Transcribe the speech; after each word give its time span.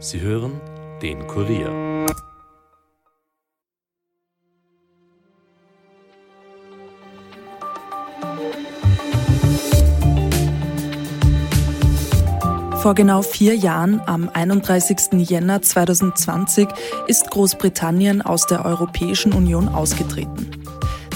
Sie 0.00 0.20
hören 0.20 0.60
den 1.02 1.26
Kurier. 1.26 2.06
Vor 12.80 12.94
genau 12.94 13.22
vier 13.22 13.56
Jahren, 13.56 14.00
am 14.06 14.28
31. 14.32 15.14
Jänner 15.28 15.62
2020, 15.62 16.68
ist 17.08 17.28
Großbritannien 17.32 18.22
aus 18.22 18.46
der 18.46 18.64
Europäischen 18.64 19.32
Union 19.32 19.68
ausgetreten. 19.68 20.52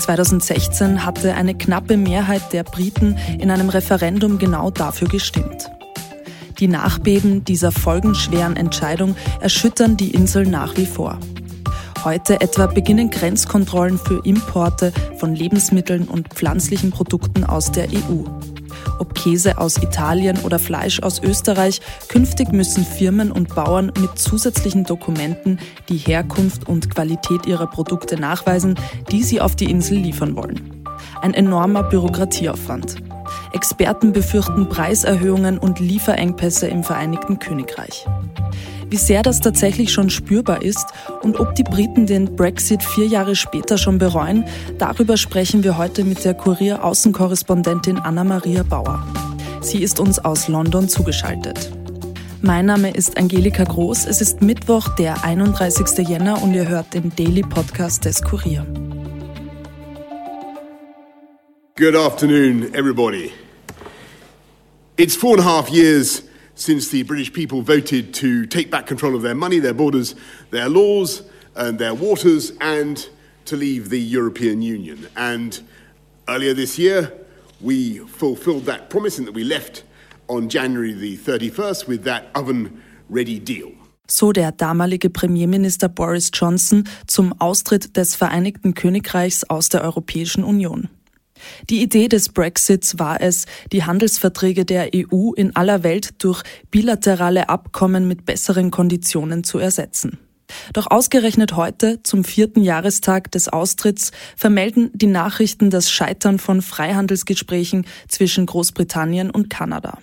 2016 0.01 1.07
hatte 1.07 1.35
eine 1.35 1.55
knappe 1.55 1.97
Mehrheit 1.97 2.53
der 2.53 2.65
Briten 2.65 3.17
in 3.39 3.53
einem 3.53 3.69
Referendum 3.69 4.39
genau 4.41 4.73
dafür 4.73 5.07
gestimmt. 5.07 5.71
Die 6.59 6.69
Nachbeben 6.69 7.45
dieser 7.45 7.73
folgenschweren 7.73 8.57
Entscheidung 8.57 9.17
erschüttern 9.41 9.97
die 9.97 10.13
Insel 10.13 10.47
nach 10.47 10.77
wie 10.77 10.87
vor. 10.87 11.19
Heute 12.05 12.41
etwa 12.41 12.67
beginnen 12.67 13.11
Grenzkontrollen 13.11 13.99
für 13.99 14.25
Importe 14.25 14.93
von 15.19 15.35
Lebensmitteln 15.35 16.09
und 16.09 16.29
pflanzlichen 16.29 16.91
Produkten 16.91 17.45
aus 17.45 17.71
der 17.71 17.89
EU. 17.91 18.25
Ob 18.99 19.15
Käse 19.15 19.59
aus 19.59 19.79
Italien 19.79 20.39
oder 20.39 20.59
Fleisch 20.59 21.01
aus 21.01 21.23
Österreich, 21.23 21.81
künftig 22.09 22.53
müssen 22.53 22.85
Firmen 22.85 23.31
und 23.31 23.55
Bauern 23.55 23.93
mit 24.01 24.19
zusätzlichen 24.19 24.85
Dokumenten 24.85 25.59
die 25.89 25.97
Herkunft 25.97 26.69
und 26.69 26.91
Qualität 26.91 27.47
ihrer 27.47 27.67
Produkte 27.67 28.19
nachweisen, 28.19 28.75
die 29.11 29.23
sie 29.23 29.41
auf 29.41 29.57
die 29.57 29.71
Insel 29.71 29.99
liefern 29.99 30.37
wollen. 30.37 30.85
Ein 31.21 31.35
enormer 31.35 31.85
Bürokratieaufwand. 31.85 32.97
Experten 33.55 34.13
befürchten 34.13 34.69
Preiserhöhungen 34.69 35.59
und 35.59 35.81
Lieferengpässe 35.81 36.67
im 36.67 36.85
Vereinigten 36.85 37.39
Königreich. 37.39 38.07
Wie 38.89 38.97
sehr 38.97 39.23
das 39.23 39.41
tatsächlich 39.41 39.93
schon 39.93 40.11
spürbar 40.11 40.63
ist 40.63 40.87
und 41.23 41.41
ob 41.41 41.55
die 41.55 41.63
Briten 41.63 42.07
den 42.07 42.37
Brexit 42.37 42.83
vier 42.83 43.07
Jahre 43.07 43.37
später 43.37 43.79
schon 43.79 43.99
bereuen, 43.99 44.45
darüber 44.79 45.17
sprechen 45.17 45.65
wir 45.65 45.79
heute 45.79 46.05
mit 46.05 46.25
der 46.25 46.35
Kurier-Außenkorrespondentin 46.35 47.99
Anna-Maria 47.99 48.65
Bauer. 48.65 49.03
Sie 49.63 49.83
ist 49.83 49.99
uns 49.99 50.19
aus 50.19 50.49
London 50.49 50.89
zugeschaltet. 50.89 51.73
Mein 52.43 52.67
Name 52.67 52.91
ist 52.91 53.17
Angelika 53.17 53.63
Groß. 53.63 54.05
Es 54.07 54.21
ist 54.21 54.43
Mittwoch, 54.43 54.89
der 54.97 55.25
31. 55.25 56.07
Jänner 56.07 56.43
und 56.43 56.53
ihr 56.53 56.69
hört 56.69 56.93
den 56.93 57.15
Daily 57.15 57.43
Podcast 57.43 58.05
des 58.05 58.21
Kurier. 58.21 58.67
Good 61.77 61.97
afternoon, 61.97 62.75
everybody. 62.75 63.33
It's 64.99 65.17
four 65.17 65.31
and 65.31 65.41
a 65.41 65.43
half 65.43 65.71
years 65.71 66.23
since 66.55 66.91
the 66.91 67.03
British 67.03 67.33
people 67.33 67.63
voted 67.63 68.13
to 68.13 68.45
take 68.45 68.71
back 68.71 68.87
control 68.87 69.15
of 69.15 69.23
their 69.23 69.35
money, 69.35 69.59
their 69.59 69.73
borders, 69.73 70.15
their 70.51 70.69
laws, 70.69 71.23
and 71.55 71.79
their 71.79 71.95
waters, 71.95 72.53
and 72.61 73.09
to 73.47 73.57
leave 73.57 73.89
the 73.89 73.99
European 73.99 74.61
Union. 74.61 75.09
And 75.17 75.59
earlier 76.29 76.53
this 76.53 76.79
year, 76.79 77.11
we 77.63 78.01
fulfilled 78.01 78.67
that 78.67 78.91
promise 78.91 79.17
and 79.17 79.27
that 79.27 79.33
we 79.33 79.45
left 79.45 79.83
on 80.29 80.51
January 80.51 80.93
the 80.93 81.17
31st 81.17 81.89
with 81.89 82.05
that 82.05 82.27
oven 82.35 82.83
ready 83.09 83.39
deal. 83.39 83.73
So 84.09 84.31
der 84.31 84.53
damalige 84.53 85.09
Premierminister 85.09 85.89
Boris 85.89 86.31
Johnson 86.35 86.85
zum 87.07 87.33
Austritt 87.41 87.97
des 87.97 88.15
Vereinigten 88.15 88.75
Königreichs 88.75 89.43
aus 89.45 89.71
der 89.71 89.83
Europäischen 89.83 90.45
Union. 90.45 90.91
Die 91.71 91.83
Idee 91.83 92.09
des 92.09 92.29
Brexits 92.29 92.99
war 92.99 93.21
es, 93.21 93.47
die 93.73 93.85
Handelsverträge 93.85 94.65
der 94.65 94.91
EU 94.95 95.33
in 95.33 95.55
aller 95.57 95.83
Welt 95.83 96.23
durch 96.23 96.43
bilaterale 96.71 97.49
Abkommen 97.49 98.09
mit 98.09 98.25
besseren 98.25 98.71
Konditionen 98.71 99.45
zu 99.45 99.59
ersetzen. 99.59 100.19
Doch 100.73 100.91
ausgerechnet 100.91 101.57
heute, 101.57 102.03
zum 102.03 102.25
vierten 102.25 102.63
Jahrestag 102.63 103.31
des 103.31 103.49
Austritts, 103.49 104.13
vermelden 104.37 104.91
die 104.95 105.07
Nachrichten 105.07 105.71
das 105.71 105.91
Scheitern 105.91 106.39
von 106.39 106.63
Freihandelsgesprächen 106.63 107.87
zwischen 108.09 108.47
Großbritannien 108.47 109.31
und 109.31 109.51
Kanada. 109.51 109.99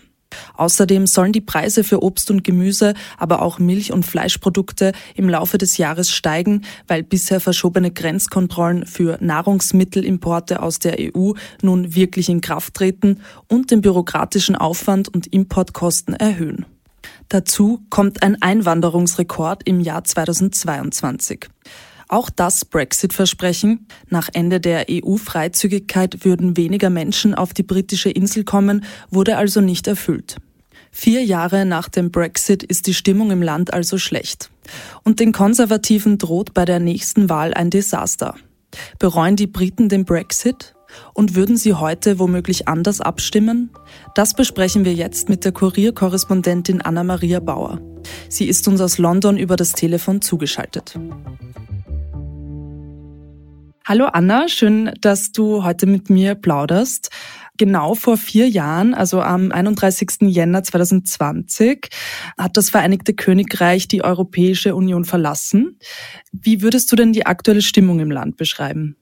Außerdem 0.56 1.08
sollen 1.08 1.32
die 1.32 1.42
Preise 1.42 1.84
für 1.84 2.04
Obst 2.04 2.30
und 2.32 2.44
Gemüse, 2.44 2.94
aber 3.18 3.42
auch 3.42 3.60
Milch- 3.60 3.92
und 3.92 4.06
Fleischprodukte 4.06 4.92
im 5.16 5.30
Laufe 5.30 5.58
des 5.58 5.78
Jahres 5.78 6.12
steigen, 6.12 6.64
weil 6.88 7.04
bisher 7.04 7.40
verschobene 7.40 7.92
Grenzkontrollen 7.92 8.86
für 8.86 9.18
Nahrungsmittelimporte 9.22 10.62
aus 10.62 10.80
der 10.80 10.98
EU 11.00 11.34
nun 11.62 11.96
wirklich 11.96 12.30
in 12.30 12.42
Kraft 12.42 12.74
treten 12.74 13.22
und 13.48 13.72
den 13.72 13.82
bürokratischen 13.82 14.56
Aufwand 14.56 15.10
und 15.10 15.28
Importkosten 15.28 16.14
erhöhen. 16.14 16.66
Dazu 17.30 17.82
kommt 17.90 18.24
ein 18.24 18.42
Einwanderungsrekord 18.42 19.64
im 19.66 19.80
Jahr 19.80 20.04
2022. 20.04 21.48
Auch 22.12 22.32
das 22.32 22.66
Brexit-Versprechen, 22.66 23.86
nach 24.10 24.30
Ende 24.34 24.60
der 24.60 24.88
EU-Freizügigkeit 24.90 26.26
würden 26.26 26.58
weniger 26.58 26.90
Menschen 26.90 27.36
auf 27.36 27.54
die 27.54 27.62
britische 27.62 28.10
Insel 28.10 28.44
kommen, 28.44 28.84
wurde 29.12 29.38
also 29.38 29.62
nicht 29.62 29.86
erfüllt. 29.86 30.38
Vier 30.92 31.24
Jahre 31.24 31.68
nach 31.68 31.88
dem 31.88 32.10
Brexit 32.10 32.64
ist 32.64 32.88
die 32.88 32.96
Stimmung 32.96 33.30
im 33.30 33.44
Land 33.44 33.72
also 33.74 34.00
schlecht. 34.00 34.50
Und 35.04 35.20
den 35.20 35.32
Konservativen 35.32 36.18
droht 36.18 36.56
bei 36.56 36.66
der 36.66 36.80
nächsten 36.80 37.30
Wahl 37.30 37.54
ein 37.54 37.70
Desaster. 37.70 38.34
Bereuen 38.98 39.36
die 39.36 39.48
Briten 39.48 39.88
den 39.88 40.04
Brexit? 40.04 40.74
Und 41.14 41.36
würden 41.36 41.58
sie 41.58 41.76
heute 41.76 42.18
womöglich 42.18 42.68
anders 42.68 43.02
abstimmen? 43.02 43.70
Das 44.16 44.34
besprechen 44.34 44.84
wir 44.84 44.96
jetzt 44.96 45.30
mit 45.30 45.46
der 45.46 45.52
Kurierkorrespondentin 45.52 46.82
Anna-Maria 46.82 47.40
Bauer. 47.40 47.80
Sie 48.30 48.46
ist 48.46 48.68
uns 48.68 48.82
aus 48.82 48.98
London 48.98 49.38
über 49.38 49.56
das 49.56 49.74
Telefon 49.74 50.24
zugeschaltet. 50.24 50.98
Hallo 53.90 54.06
Anna, 54.06 54.48
schön, 54.48 54.92
dass 55.02 55.32
du 55.32 55.64
heute 55.64 55.88
mit 55.88 56.12
mir 56.12 56.36
plauderst. 56.36 57.10
Genau 57.58 57.96
vor 57.96 58.18
vier 58.18 58.48
Jahren, 58.48 58.94
also 58.94 59.20
am 59.20 59.52
31. 59.52 60.28
Jänner 60.28 60.62
2020, 60.62 61.90
hat 62.38 62.56
das 62.56 62.70
Vereinigte 62.70 63.16
Königreich 63.16 63.88
die 63.88 64.04
Europäische 64.04 64.76
Union 64.76 65.06
verlassen. 65.06 65.80
Wie 66.32 66.62
würdest 66.62 66.92
du 66.92 66.96
denn 66.96 67.14
die 67.14 67.26
aktuelle 67.26 67.64
Stimmung 67.64 68.00
im 68.00 68.12
Land 68.12 68.38
beschreiben? 68.38 68.96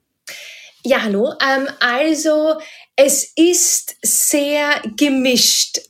Ja, 0.86 1.04
hallo. 1.04 1.34
Ähm, 1.42 1.68
also 1.81 2.54
es 2.96 3.34
ist 3.36 3.98
sehr 4.02 4.69
gemischt. 4.96 5.81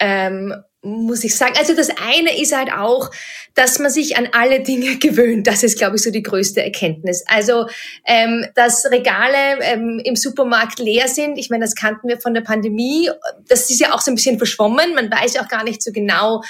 Muss 0.84 1.24
ich 1.24 1.36
sagen. 1.36 1.56
Also 1.58 1.76
das 1.76 1.90
eine 1.90 2.40
ist 2.40 2.56
halt 2.56 2.72
auch, 2.72 3.10
dass 3.56 3.80
man 3.80 3.90
sich 3.90 4.16
an 4.16 4.30
alle 4.32 4.62
Dinge 4.62 4.96
gewöhnt. 5.00 5.48
Das 5.48 5.64
ist, 5.64 5.78
glaube 5.78 5.96
ich, 5.96 6.04
so 6.04 6.12
die 6.12 6.22
größte 6.22 6.64
Erkenntnis. 6.64 7.24
Also, 7.28 7.68
ähm, 8.06 8.46
dass 8.56 8.86
Regale 8.86 9.60
ähm, 9.62 10.00
im 10.04 10.16
Supermarkt 10.16 10.80
leer 10.80 11.08
sind, 11.08 11.38
ich 11.38 11.50
meine, 11.50 11.66
das 11.66 11.74
kannten 11.74 12.08
wir 12.08 12.22
von 12.22 12.36
der 12.36 12.42
Pandemie. 12.42 13.10
Das 13.48 13.70
ist 13.70 13.80
ja 13.80 13.94
auch 13.94 14.02
so 14.02 14.12
ein 14.12 14.16
bisschen 14.16 14.38
verschwommen. 14.38 14.94
Man 14.94 15.12
weiß 15.12 15.38
auch 15.40 15.48
gar 15.48 15.64
nicht 15.64 15.82
so 15.82 15.92
genau, 15.92 16.44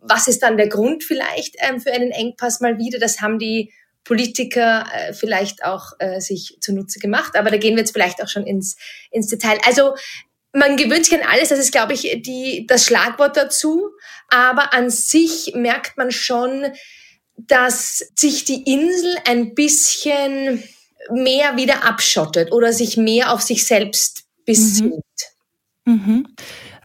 was 0.00 0.26
ist 0.26 0.42
dann 0.42 0.56
der 0.56 0.68
Grund 0.68 1.04
vielleicht 1.04 1.56
ähm, 1.58 1.80
für 1.80 1.92
einen 1.92 2.12
Engpass 2.12 2.60
mal 2.60 2.78
wieder. 2.78 2.98
Das 2.98 3.20
haben 3.20 3.38
die 3.38 3.72
Politiker 4.04 4.86
äh, 4.94 5.12
vielleicht 5.12 5.64
auch 5.64 5.92
äh, 5.98 6.20
sich 6.20 6.56
zunutze 6.60 7.00
gemacht. 7.00 7.36
Aber 7.36 7.50
da 7.50 7.56
gehen 7.56 7.74
wir 7.74 7.80
jetzt 7.80 7.92
vielleicht 7.92 8.22
auch 8.22 8.28
schon 8.28 8.46
ins, 8.46 8.76
ins 9.10 9.26
Detail. 9.26 9.58
Also 9.66 9.94
man 10.56 10.76
gewöhnt 10.76 11.04
sich 11.04 11.14
an 11.14 11.28
alles, 11.28 11.50
das 11.50 11.58
ist, 11.58 11.70
glaube 11.70 11.92
ich, 11.92 12.22
die, 12.22 12.66
das 12.66 12.86
Schlagwort 12.86 13.36
dazu. 13.36 13.90
Aber 14.28 14.72
an 14.72 14.90
sich 14.90 15.52
merkt 15.54 15.96
man 15.98 16.10
schon, 16.10 16.72
dass 17.36 18.12
sich 18.16 18.44
die 18.44 18.62
Insel 18.62 19.16
ein 19.26 19.54
bisschen 19.54 20.62
mehr 21.10 21.56
wieder 21.56 21.84
abschottet 21.84 22.52
oder 22.52 22.72
sich 22.72 22.96
mehr 22.96 23.32
auf 23.32 23.42
sich 23.42 23.66
selbst 23.66 24.24
besinnt. 24.46 24.94
Mhm. 25.84 25.92
Mhm. 25.94 26.36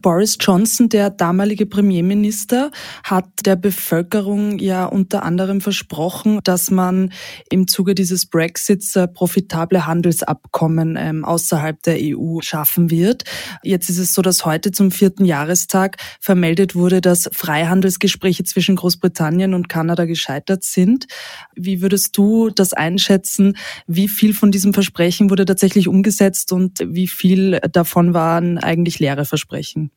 Boris 0.02 0.36
Johnson, 0.40 0.88
der 0.88 1.10
damalige 1.10 1.64
Premierminister, 1.64 2.72
hat 3.04 3.26
der 3.46 3.54
Bevölkerung 3.54 4.58
ja 4.58 4.84
unter 4.84 5.22
anderem 5.22 5.60
versprochen, 5.60 6.40
dass 6.42 6.72
man 6.72 7.12
im 7.48 7.68
Zuge 7.68 7.94
dieses 7.94 8.26
Brexits 8.26 8.96
äh, 8.96 9.06
profitable 9.06 9.86
Handelsabkommen 9.86 10.96
ähm, 10.98 11.24
außerhalb 11.24 11.80
der 11.84 11.98
EU 12.00 12.40
schaffen 12.40 12.90
wird. 12.90 13.22
Jetzt 13.62 13.88
ist 13.88 13.98
es 13.98 14.12
so, 14.12 14.22
dass 14.22 14.44
heute 14.44 14.72
zum 14.72 14.90
vierten 14.90 15.24
Jahrestag 15.24 15.96
vermeldet 16.20 16.74
wurde, 16.74 17.00
dass 17.00 17.30
Freihandelsgespräche 17.32 18.42
zwischen 18.42 18.74
Großbritannien 18.74 19.54
und 19.54 19.68
Kanada 19.68 20.04
gescheitert 20.04 20.64
sind. 20.64 21.06
Wie 21.54 21.80
würdest 21.80 22.18
du 22.18 22.50
das 22.50 22.72
einschätzen? 22.72 23.56
Wie 23.86 24.08
viel 24.08 24.34
von 24.34 24.50
diesem 24.50 24.74
Versprechen 24.74 25.30
wurde 25.30 25.44
tatsächlich 25.44 25.86
umgesetzt 25.86 26.50
und 26.52 26.80
wie 26.84 27.06
viel 27.06 27.60
davon 27.70 28.14
waren 28.14 28.58
eigentlich 28.58 28.98
leere 28.98 29.24
Versprechen? 29.24 29.91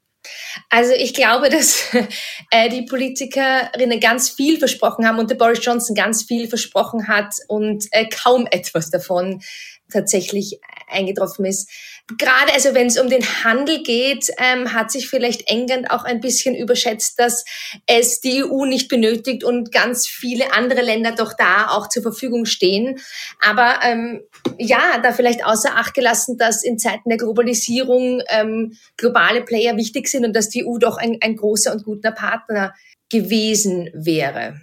Also 0.69 0.93
ich 0.93 1.13
glaube, 1.13 1.49
dass 1.49 1.83
äh, 2.51 2.69
die 2.69 2.83
Politikerinnen 2.83 3.99
ganz 3.99 4.29
viel 4.29 4.59
versprochen 4.59 5.07
haben 5.07 5.19
und 5.19 5.29
der 5.29 5.35
Boris 5.35 5.63
Johnson 5.63 5.95
ganz 5.95 6.23
viel 6.23 6.47
versprochen 6.47 7.07
hat 7.07 7.35
und 7.47 7.85
äh, 7.91 8.07
kaum 8.07 8.47
etwas 8.49 8.89
davon 8.89 9.41
tatsächlich 9.91 10.59
eingetroffen 10.87 11.45
ist. 11.45 11.69
gerade 12.17 12.53
also 12.53 12.73
wenn 12.75 12.87
es 12.87 12.99
um 12.99 13.09
den 13.09 13.23
Handel 13.43 13.81
geht, 13.81 14.29
ähm, 14.37 14.73
hat 14.73 14.91
sich 14.91 15.09
vielleicht 15.09 15.49
England 15.49 15.89
auch 15.89 16.03
ein 16.03 16.21
bisschen 16.21 16.55
überschätzt, 16.55 17.19
dass 17.19 17.43
es 17.87 18.19
die 18.19 18.43
EU 18.43 18.65
nicht 18.65 18.87
benötigt 18.87 19.43
und 19.43 19.71
ganz 19.71 20.07
viele 20.07 20.53
andere 20.53 20.81
Länder 20.81 21.11
doch 21.11 21.33
da 21.33 21.69
auch 21.69 21.89
zur 21.89 22.03
Verfügung 22.03 22.45
stehen. 22.45 22.99
Aber 23.41 23.79
ähm, 23.83 24.21
ja, 24.57 24.99
da 25.01 25.11
vielleicht 25.11 25.43
außer 25.43 25.75
Acht 25.75 25.93
gelassen, 25.93 26.37
dass 26.37 26.63
in 26.63 26.77
Zeiten 26.77 27.09
der 27.09 27.17
Globalisierung 27.17 28.21
ähm, 28.27 28.77
globale 28.97 29.41
Player 29.41 29.75
wichtig 29.77 30.07
sind 30.07 30.25
und 30.25 30.35
dass 30.35 30.49
die 30.49 30.65
EU 30.65 30.77
doch 30.77 30.97
ein, 30.97 31.17
ein 31.21 31.35
großer 31.35 31.71
und 31.73 31.83
guter 31.83 32.11
Partner 32.11 32.73
gewesen 33.09 33.89
wäre. 33.93 34.61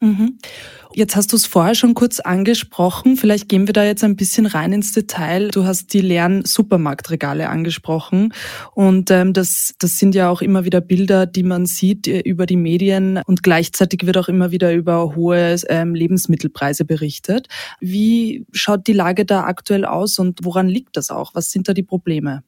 Mhm. 0.00 0.38
Jetzt 0.94 1.16
hast 1.16 1.32
du 1.32 1.36
es 1.36 1.44
vorher 1.44 1.74
schon 1.74 1.94
kurz 1.94 2.20
angesprochen. 2.20 3.16
Vielleicht 3.16 3.48
gehen 3.48 3.66
wir 3.66 3.72
da 3.72 3.84
jetzt 3.84 4.04
ein 4.04 4.14
bisschen 4.14 4.46
rein 4.46 4.72
ins 4.72 4.92
Detail. 4.92 5.48
Du 5.48 5.64
hast 5.64 5.92
die 5.92 6.00
leeren 6.00 6.44
Supermarktregale 6.44 7.48
angesprochen. 7.48 8.32
Und 8.74 9.10
ähm, 9.10 9.32
das, 9.32 9.74
das 9.78 9.98
sind 9.98 10.14
ja 10.14 10.30
auch 10.30 10.40
immer 10.40 10.64
wieder 10.64 10.80
Bilder, 10.80 11.26
die 11.26 11.42
man 11.42 11.66
sieht 11.66 12.06
äh, 12.06 12.20
über 12.20 12.46
die 12.46 12.56
Medien. 12.56 13.20
Und 13.26 13.42
gleichzeitig 13.42 14.06
wird 14.06 14.16
auch 14.18 14.28
immer 14.28 14.52
wieder 14.52 14.72
über 14.72 15.16
hohe 15.16 15.56
ähm, 15.68 15.94
Lebensmittelpreise 15.94 16.84
berichtet. 16.84 17.48
Wie 17.80 18.46
schaut 18.52 18.86
die 18.86 18.92
Lage 18.92 19.24
da 19.24 19.44
aktuell 19.44 19.84
aus 19.84 20.18
und 20.18 20.44
woran 20.44 20.68
liegt 20.68 20.96
das 20.96 21.10
auch? 21.10 21.34
Was 21.34 21.50
sind 21.50 21.68
da 21.68 21.74
die 21.74 21.82
Probleme? 21.82 22.44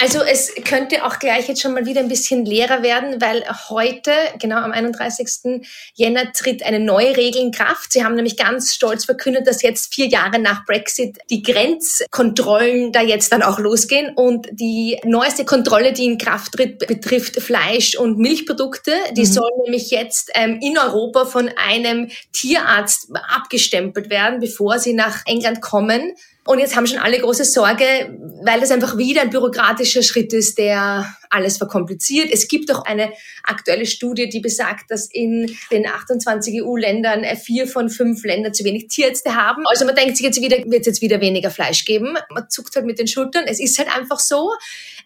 Also 0.00 0.22
es 0.22 0.54
könnte 0.64 1.04
auch 1.04 1.18
gleich 1.18 1.46
jetzt 1.46 1.60
schon 1.60 1.74
mal 1.74 1.84
wieder 1.84 2.00
ein 2.00 2.08
bisschen 2.08 2.46
leerer 2.46 2.82
werden, 2.82 3.20
weil 3.20 3.44
heute, 3.68 4.10
genau 4.40 4.56
am 4.56 4.72
31. 4.72 5.62
Jänner, 5.94 6.32
tritt 6.32 6.62
eine 6.62 6.80
neue 6.80 7.16
Regel 7.16 7.42
in 7.42 7.52
Kraft. 7.52 7.92
Sie 7.92 8.02
haben 8.02 8.14
nämlich 8.14 8.38
ganz 8.38 8.74
stolz 8.74 9.04
verkündet, 9.04 9.46
dass 9.46 9.60
jetzt 9.60 9.94
vier 9.94 10.06
Jahre 10.06 10.38
nach 10.38 10.64
Brexit 10.64 11.18
die 11.30 11.42
Grenzkontrollen 11.42 12.92
da 12.92 13.02
jetzt 13.02 13.30
dann 13.30 13.42
auch 13.42 13.58
losgehen. 13.58 14.14
Und 14.16 14.48
die 14.52 14.98
neueste 15.04 15.44
Kontrolle, 15.44 15.92
die 15.92 16.06
in 16.06 16.18
Kraft 16.18 16.52
tritt, 16.52 16.78
betrifft 16.78 17.40
Fleisch- 17.40 17.96
und 17.96 18.18
Milchprodukte. 18.18 18.92
Die 19.12 19.22
mhm. 19.22 19.26
sollen 19.26 19.60
nämlich 19.64 19.90
jetzt 19.90 20.30
ähm, 20.34 20.60
in 20.62 20.78
Europa 20.78 21.26
von 21.26 21.50
einem 21.56 22.10
Tierarzt 22.32 23.10
abgestempelt 23.28 24.08
werden, 24.08 24.40
bevor 24.40 24.78
sie 24.78 24.94
nach 24.94 25.26
England 25.26 25.60
kommen. 25.60 26.14
Und 26.46 26.60
jetzt 26.60 26.76
haben 26.76 26.86
schon 26.86 26.98
alle 26.98 27.18
große 27.18 27.44
Sorge, 27.44 28.16
weil 28.44 28.60
das 28.60 28.70
einfach 28.70 28.96
wieder 28.96 29.22
ein 29.22 29.30
bürokratischer 29.30 30.02
Schritt 30.02 30.32
ist, 30.32 30.58
der 30.58 31.12
alles 31.28 31.56
verkompliziert. 31.58 32.28
Es 32.32 32.46
gibt 32.46 32.72
auch 32.72 32.84
eine 32.84 33.12
aktuelle 33.42 33.86
Studie, 33.86 34.28
die 34.28 34.40
besagt, 34.40 34.90
dass 34.90 35.08
in 35.10 35.56
den 35.70 35.86
28 35.86 36.62
EU-Ländern 36.62 37.24
vier 37.36 37.66
von 37.66 37.90
fünf 37.90 38.24
Ländern 38.24 38.54
zu 38.54 38.64
wenig 38.64 38.86
Tierärzte 38.88 39.34
haben. 39.34 39.64
Also 39.66 39.84
man 39.84 39.96
denkt 39.96 40.16
sich 40.16 40.24
jetzt 40.24 40.40
wieder, 40.40 40.58
wird 40.58 40.82
es 40.82 40.86
jetzt 40.86 41.02
wieder 41.02 41.20
weniger 41.20 41.50
Fleisch 41.50 41.84
geben. 41.84 42.16
Man 42.30 42.48
zuckt 42.48 42.76
halt 42.76 42.86
mit 42.86 42.98
den 42.98 43.08
Schultern. 43.08 43.44
Es 43.46 43.60
ist 43.60 43.78
halt 43.78 43.94
einfach 43.94 44.20
so. 44.20 44.52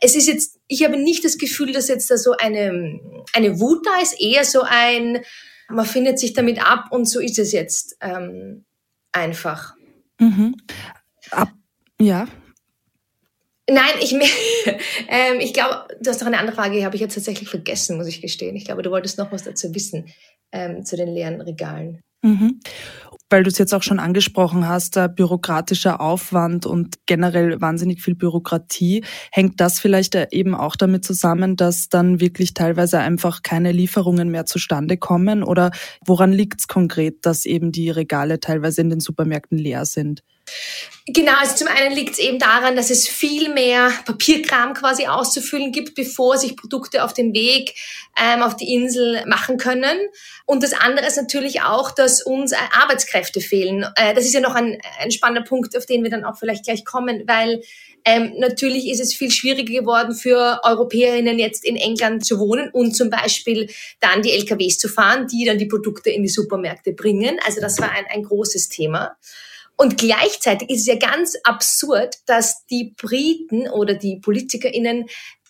Es 0.00 0.14
ist 0.14 0.28
jetzt, 0.28 0.58
ich 0.68 0.84
habe 0.84 0.98
nicht 0.98 1.24
das 1.24 1.38
Gefühl, 1.38 1.72
dass 1.72 1.88
jetzt 1.88 2.10
da 2.10 2.18
so 2.18 2.32
eine, 2.32 3.00
eine 3.32 3.60
Wut 3.60 3.86
da 3.86 4.02
ist, 4.02 4.20
eher 4.20 4.44
so 4.44 4.62
ein, 4.62 5.20
man 5.70 5.86
findet 5.86 6.18
sich 6.18 6.34
damit 6.34 6.62
ab 6.62 6.86
und 6.90 7.08
so 7.08 7.20
ist 7.20 7.38
es 7.38 7.52
jetzt 7.52 7.96
ähm, 8.02 8.64
einfach. 9.12 9.74
Mhm. 10.18 10.56
Ab, 11.30 11.50
ja. 12.00 12.26
Nein, 13.68 13.94
ich, 14.00 14.12
ähm, 15.08 15.40
ich 15.40 15.52
glaube, 15.52 15.86
du 16.00 16.10
hast 16.10 16.20
noch 16.20 16.26
eine 16.26 16.38
andere 16.38 16.56
Frage, 16.56 16.76
die 16.76 16.84
habe 16.84 16.96
ich 16.96 17.00
jetzt 17.00 17.14
tatsächlich 17.14 17.48
vergessen, 17.48 17.96
muss 17.96 18.08
ich 18.08 18.20
gestehen. 18.20 18.56
Ich 18.56 18.64
glaube, 18.64 18.82
du 18.82 18.90
wolltest 18.90 19.18
noch 19.18 19.30
was 19.32 19.44
dazu 19.44 19.74
wissen 19.74 20.06
ähm, 20.52 20.84
zu 20.84 20.96
den 20.96 21.08
leeren 21.08 21.40
Regalen. 21.40 22.00
Mhm. 22.22 22.60
Weil 23.32 23.44
du 23.44 23.50
es 23.50 23.58
jetzt 23.58 23.72
auch 23.72 23.84
schon 23.84 24.00
angesprochen 24.00 24.66
hast, 24.68 24.96
der 24.96 25.08
bürokratischer 25.08 26.00
Aufwand 26.00 26.66
und 26.66 26.96
generell 27.06 27.60
wahnsinnig 27.60 28.02
viel 28.02 28.16
Bürokratie, 28.16 29.04
hängt 29.30 29.60
das 29.60 29.78
vielleicht 29.78 30.16
eben 30.32 30.56
auch 30.56 30.74
damit 30.74 31.04
zusammen, 31.04 31.54
dass 31.54 31.88
dann 31.88 32.18
wirklich 32.20 32.54
teilweise 32.54 32.98
einfach 32.98 33.42
keine 33.42 33.70
Lieferungen 33.70 34.30
mehr 34.30 34.46
zustande 34.46 34.96
kommen? 34.96 35.44
Oder 35.44 35.70
woran 36.04 36.32
liegt 36.32 36.60
es 36.60 36.66
konkret, 36.66 37.24
dass 37.24 37.46
eben 37.46 37.70
die 37.70 37.90
Regale 37.90 38.40
teilweise 38.40 38.80
in 38.80 38.90
den 38.90 39.00
Supermärkten 39.00 39.56
leer 39.56 39.84
sind? 39.84 40.24
Genau, 41.06 41.32
also 41.40 41.56
zum 41.56 41.68
einen 41.68 41.94
liegt 41.94 42.12
es 42.12 42.18
eben 42.18 42.38
daran, 42.38 42.76
dass 42.76 42.90
es 42.90 43.08
viel 43.08 43.48
mehr 43.52 43.90
Papierkram 44.04 44.74
quasi 44.74 45.06
auszufüllen 45.06 45.72
gibt, 45.72 45.94
bevor 45.94 46.38
sich 46.38 46.56
Produkte 46.56 47.02
auf 47.02 47.14
den 47.14 47.34
Weg 47.34 47.74
ähm, 48.16 48.42
auf 48.42 48.56
die 48.56 48.72
Insel 48.72 49.24
machen 49.26 49.56
können. 49.56 49.98
Und 50.46 50.62
das 50.62 50.72
andere 50.72 51.06
ist 51.06 51.16
natürlich 51.16 51.62
auch, 51.62 51.90
dass 51.90 52.22
uns 52.22 52.52
äh, 52.52 52.56
Arbeitskräfte 52.80 53.40
fehlen. 53.40 53.86
Äh, 53.96 54.14
das 54.14 54.24
ist 54.24 54.34
ja 54.34 54.40
noch 54.40 54.54
ein, 54.54 54.78
ein 55.00 55.10
spannender 55.10 55.42
Punkt, 55.42 55.76
auf 55.76 55.86
den 55.86 56.04
wir 56.04 56.10
dann 56.10 56.24
auch 56.24 56.38
vielleicht 56.38 56.64
gleich 56.64 56.84
kommen, 56.84 57.24
weil 57.26 57.62
ähm, 58.04 58.34
natürlich 58.38 58.88
ist 58.88 59.00
es 59.00 59.14
viel 59.14 59.30
schwieriger 59.30 59.80
geworden 59.80 60.14
für 60.14 60.60
Europäerinnen 60.62 61.38
jetzt 61.38 61.64
in 61.64 61.76
England 61.76 62.24
zu 62.24 62.38
wohnen 62.38 62.70
und 62.70 62.94
zum 62.94 63.10
Beispiel 63.10 63.68
dann 64.00 64.22
die 64.22 64.32
LKWs 64.32 64.78
zu 64.78 64.88
fahren, 64.88 65.26
die 65.26 65.44
dann 65.44 65.58
die 65.58 65.66
Produkte 65.66 66.10
in 66.10 66.22
die 66.22 66.28
Supermärkte 66.28 66.92
bringen. 66.92 67.38
Also 67.44 67.60
das 67.60 67.78
war 67.78 67.90
ein, 67.90 68.04
ein 68.12 68.22
großes 68.22 68.68
Thema. 68.68 69.16
Und 69.80 69.96
gleichzeitig 69.96 70.68
ist 70.68 70.80
es 70.80 70.86
ja 70.88 70.96
ganz 70.96 71.38
absurd, 71.42 72.16
dass 72.26 72.66
die 72.66 72.94
Briten 73.00 73.66
oder 73.66 73.94
die 73.94 74.20
PolitikerInnen 74.20 75.06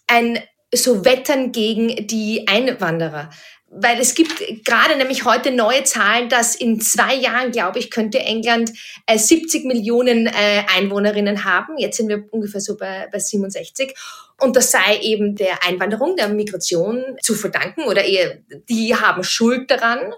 ein 0.07 0.39
so 0.73 1.05
wettern 1.05 1.51
gegen 1.51 2.07
die 2.07 2.47
Einwanderer. 2.47 3.31
Weil 3.71 3.99
es 3.99 4.15
gibt 4.15 4.65
gerade 4.65 4.95
nämlich 4.95 5.25
heute 5.25 5.51
neue 5.51 5.83
Zahlen, 5.83 6.29
dass 6.29 6.55
in 6.55 6.81
zwei 6.81 7.17
Jahren, 7.17 7.51
glaube 7.51 7.81
ich, 7.81 7.91
könnte 7.91 8.21
England 8.21 8.71
äh, 9.09 9.19
70 9.19 9.65
Millionen 9.65 10.29
äh, 10.29 10.63
Einwohnerinnen 10.77 11.45
haben. 11.45 11.77
Jetzt 11.77 11.97
sind 11.97 12.09
wir 12.09 12.23
ungefähr 12.31 12.61
so 12.61 12.77
bei, 12.77 13.09
bei 13.11 13.19
67. 13.19 13.97
Und 14.39 14.55
das 14.55 14.71
sei 14.71 15.01
eben 15.03 15.35
der 15.35 15.65
Einwanderung, 15.65 16.15
der 16.15 16.29
Migration 16.29 17.17
zu 17.21 17.35
verdanken 17.35 17.83
oder 17.83 18.05
eher, 18.05 18.39
die 18.69 18.95
haben 18.95 19.25
Schuld 19.25 19.73
daran. 19.73 20.15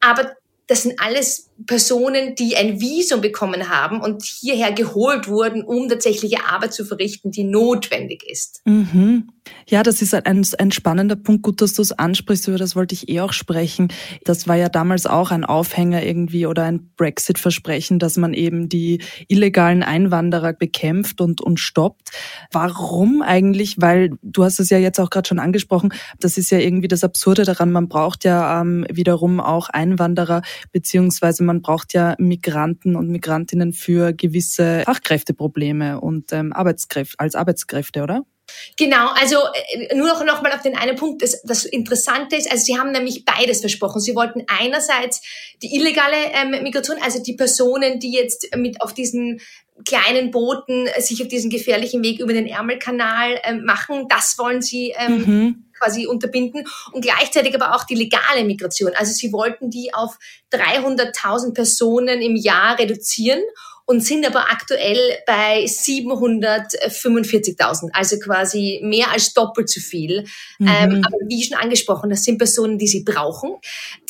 Aber 0.00 0.36
das 0.66 0.82
sind 0.82 1.00
alles 1.00 1.47
Personen, 1.66 2.34
die 2.34 2.56
ein 2.56 2.80
Visum 2.80 3.20
bekommen 3.20 3.68
haben 3.68 4.00
und 4.00 4.22
hierher 4.22 4.72
geholt 4.72 5.28
wurden, 5.28 5.62
um 5.62 5.88
tatsächliche 5.88 6.44
Arbeit 6.46 6.72
zu 6.72 6.84
verrichten, 6.84 7.30
die 7.30 7.44
notwendig 7.44 8.24
ist. 8.28 8.62
Mhm. 8.64 9.28
Ja, 9.68 9.82
das 9.82 10.02
ist 10.02 10.14
ein, 10.14 10.46
ein 10.58 10.72
spannender 10.72 11.16
Punkt. 11.16 11.42
Gut, 11.42 11.60
dass 11.60 11.74
du 11.74 11.82
es 11.82 11.92
ansprichst, 11.92 12.48
über 12.48 12.58
das 12.58 12.76
wollte 12.76 12.94
ich 12.94 13.08
eh 13.08 13.20
auch 13.20 13.32
sprechen. 13.32 13.88
Das 14.24 14.48
war 14.48 14.56
ja 14.56 14.68
damals 14.68 15.06
auch 15.06 15.30
ein 15.30 15.44
Aufhänger 15.44 16.02
irgendwie 16.04 16.46
oder 16.46 16.64
ein 16.64 16.90
Brexit-Versprechen, 16.96 17.98
dass 17.98 18.16
man 18.16 18.34
eben 18.34 18.68
die 18.68 19.02
illegalen 19.28 19.82
Einwanderer 19.82 20.52
bekämpft 20.52 21.20
und, 21.20 21.40
und 21.40 21.60
stoppt. 21.60 22.10
Warum 22.52 23.22
eigentlich? 23.22 23.76
Weil 23.78 24.12
du 24.22 24.44
hast 24.44 24.60
es 24.60 24.70
ja 24.70 24.78
jetzt 24.78 25.00
auch 25.00 25.10
gerade 25.10 25.28
schon 25.28 25.38
angesprochen, 25.38 25.92
das 26.20 26.38
ist 26.38 26.50
ja 26.50 26.58
irgendwie 26.58 26.88
das 26.88 27.04
Absurde 27.04 27.44
daran. 27.44 27.72
Man 27.72 27.88
braucht 27.88 28.24
ja 28.24 28.60
ähm, 28.60 28.86
wiederum 28.90 29.40
auch 29.40 29.68
Einwanderer, 29.68 30.42
beziehungsweise 30.72 31.42
man 31.48 31.62
braucht 31.62 31.94
ja 31.94 32.14
Migranten 32.18 32.94
und 32.94 33.08
Migrantinnen 33.08 33.72
für 33.72 34.12
gewisse 34.12 34.82
Fachkräfteprobleme 34.84 36.00
und 36.00 36.32
ähm, 36.32 36.52
Arbeitskräfte, 36.52 37.18
als 37.18 37.34
Arbeitskräfte, 37.34 38.02
oder? 38.02 38.22
Genau, 38.76 39.08
also 39.14 39.36
äh, 39.72 39.94
nur 39.94 40.08
noch, 40.08 40.24
noch 40.24 40.42
mal 40.42 40.52
auf 40.52 40.62
den 40.62 40.76
einen 40.76 40.96
Punkt. 40.96 41.22
Das, 41.22 41.42
das 41.42 41.64
Interessante 41.64 42.36
ist, 42.36 42.50
also 42.50 42.64
Sie 42.64 42.78
haben 42.78 42.92
nämlich 42.92 43.24
beides 43.24 43.60
versprochen. 43.60 44.00
Sie 44.00 44.14
wollten 44.14 44.44
einerseits 44.46 45.20
die 45.62 45.74
illegale 45.74 46.16
ähm, 46.32 46.62
Migration, 46.62 46.96
also 47.02 47.22
die 47.22 47.34
Personen, 47.34 47.98
die 47.98 48.12
jetzt 48.12 48.48
mit 48.56 48.80
auf 48.80 48.94
diesen 48.94 49.40
kleinen 49.84 50.30
Booten 50.30 50.88
sich 50.98 51.22
auf 51.22 51.28
diesen 51.28 51.50
gefährlichen 51.50 52.02
Weg 52.02 52.20
über 52.20 52.32
den 52.32 52.46
Ärmelkanal 52.46 53.40
ähm, 53.44 53.64
machen, 53.64 54.06
das 54.08 54.36
wollen 54.38 54.60
Sie 54.60 54.94
ähm, 54.98 55.18
mhm 55.18 55.64
quasi 55.78 56.06
unterbinden 56.06 56.66
und 56.92 57.02
gleichzeitig 57.02 57.54
aber 57.54 57.74
auch 57.74 57.84
die 57.84 57.94
legale 57.94 58.44
Migration. 58.44 58.92
Also 58.96 59.12
sie 59.12 59.32
wollten 59.32 59.70
die 59.70 59.94
auf 59.94 60.18
300.000 60.52 61.54
Personen 61.54 62.20
im 62.20 62.36
Jahr 62.36 62.78
reduzieren 62.78 63.40
und 63.88 64.04
sind 64.04 64.24
aber 64.26 64.50
aktuell 64.50 64.98
bei 65.26 65.64
745.000, 65.64 67.88
also 67.94 68.18
quasi 68.18 68.80
mehr 68.82 69.10
als 69.10 69.32
doppelt 69.32 69.70
so 69.70 69.80
viel. 69.80 70.26
Mhm. 70.58 70.68
Ähm, 70.68 71.02
aber 71.06 71.16
wie 71.26 71.42
schon 71.42 71.56
angesprochen, 71.56 72.10
das 72.10 72.22
sind 72.22 72.36
Personen, 72.36 72.76
die 72.76 72.86
sie 72.86 73.02
brauchen. 73.02 73.56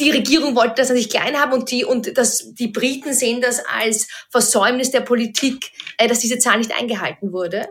Die 0.01 0.11
Regierung 0.11 0.57
wollte 0.57 0.75
das 0.79 0.89
natürlich 0.89 1.11
klein 1.11 1.37
haben 1.37 1.53
und 1.53 1.71
die, 1.71 1.85
und 1.85 2.19
das, 2.19 2.53
die 2.55 2.67
Briten 2.67 3.15
sehen 3.15 3.41
das 3.41 3.65
als 3.67 4.09
Versäumnis 4.31 4.91
der 4.91 5.03
Politik, 5.03 5.71
äh, 5.97 6.09
dass 6.09 6.19
diese 6.19 6.41
Zahl 6.41 6.59
nicht 6.59 6.77
eingehalten 6.77 7.33
wurde. 7.33 7.69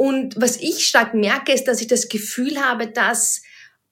Und 0.00 0.40
was 0.40 0.56
ich 0.56 0.86
stark 0.86 1.12
merke, 1.12 1.52
ist, 1.52 1.64
dass 1.68 1.82
ich 1.82 1.86
das 1.86 2.08
Gefühl 2.08 2.58
habe, 2.58 2.86
dass 2.86 3.42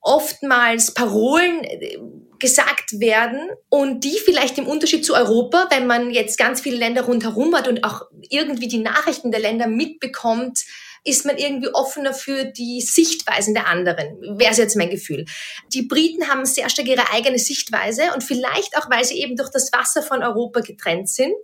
oftmals 0.01 0.95
Parolen 0.95 1.63
äh, 1.65 1.99
gesagt 2.39 2.99
werden 2.99 3.51
und 3.69 4.05
die 4.05 4.17
vielleicht 4.25 4.57
im 4.57 4.67
Unterschied 4.67 5.05
zu 5.05 5.15
Europa, 5.15 5.67
wenn 5.69 5.87
man 5.87 6.11
jetzt 6.11 6.39
ganz 6.39 6.63
viele 6.63 6.79
Länder 6.79 7.03
rundherum 7.03 7.55
hat 7.55 7.69
und 7.69 7.85
auch 7.85 8.07
irgendwie 8.31 8.69
die 8.69 8.79
Nachrichten 8.79 9.33
der 9.33 9.41
Länder 9.41 9.67
mitbekommt, 9.67 10.61
ist 11.05 11.27
man 11.27 11.37
irgendwie 11.37 11.69
offener 11.75 12.15
für 12.15 12.45
die 12.45 12.81
Sichtweisen 12.81 13.53
der 13.53 13.67
anderen, 13.67 14.19
wäre 14.39 14.55
jetzt 14.55 14.77
mein 14.77 14.89
Gefühl. 14.89 15.27
Die 15.75 15.83
Briten 15.83 16.27
haben 16.29 16.47
sehr 16.47 16.71
stark 16.71 16.89
ihre 16.89 17.13
eigene 17.13 17.39
Sichtweise 17.39 18.15
und 18.15 18.25
vielleicht 18.25 18.79
auch, 18.79 18.89
weil 18.91 19.05
sie 19.05 19.21
eben 19.21 19.37
durch 19.37 19.51
das 19.51 19.75
Wasser 19.75 20.03
von 20.03 20.23
Europa 20.23 20.61
getrennt 20.61 21.11
sind, 21.11 21.37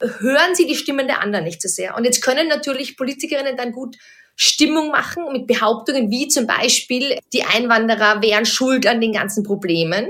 hören 0.00 0.54
sie 0.54 0.66
die 0.66 0.74
Stimmen 0.74 1.06
der 1.06 1.22
anderen 1.22 1.44
nicht 1.44 1.62
so 1.62 1.68
sehr. 1.68 1.96
Und 1.96 2.04
jetzt 2.04 2.22
können 2.22 2.48
natürlich 2.48 2.96
Politikerinnen 2.96 3.56
dann 3.56 3.72
gut 3.72 3.96
Stimmung 4.36 4.90
machen 4.90 5.32
mit 5.32 5.46
Behauptungen 5.46 6.10
wie 6.10 6.28
zum 6.28 6.46
Beispiel, 6.46 7.18
die 7.32 7.44
Einwanderer 7.44 8.20
wären 8.20 8.44
schuld 8.44 8.86
an 8.86 9.00
den 9.00 9.12
ganzen 9.12 9.42
Problemen. 9.42 10.08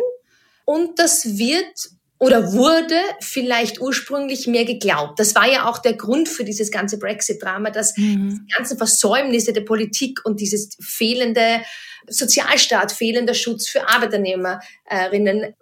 Und 0.64 0.98
das 0.98 1.38
wird 1.38 1.90
oder 2.18 2.52
wurde 2.54 2.98
vielleicht 3.20 3.80
ursprünglich 3.80 4.46
mehr 4.46 4.64
geglaubt. 4.64 5.20
Das 5.20 5.34
war 5.34 5.46
ja 5.50 5.68
auch 5.68 5.78
der 5.78 5.92
Grund 5.92 6.28
für 6.28 6.44
dieses 6.44 6.70
ganze 6.70 6.98
Brexit-Drama, 6.98 7.70
dass 7.70 7.96
mhm. 7.96 8.46
die 8.48 8.54
ganzen 8.54 8.78
Versäumnisse 8.78 9.52
der 9.52 9.60
Politik 9.60 10.20
und 10.24 10.40
dieses 10.40 10.76
fehlende 10.80 11.60
Sozialstaat, 12.08 12.92
fehlender 12.92 13.34
Schutz 13.34 13.68
für 13.68 13.88
Arbeiternehmerinnen 13.88 15.54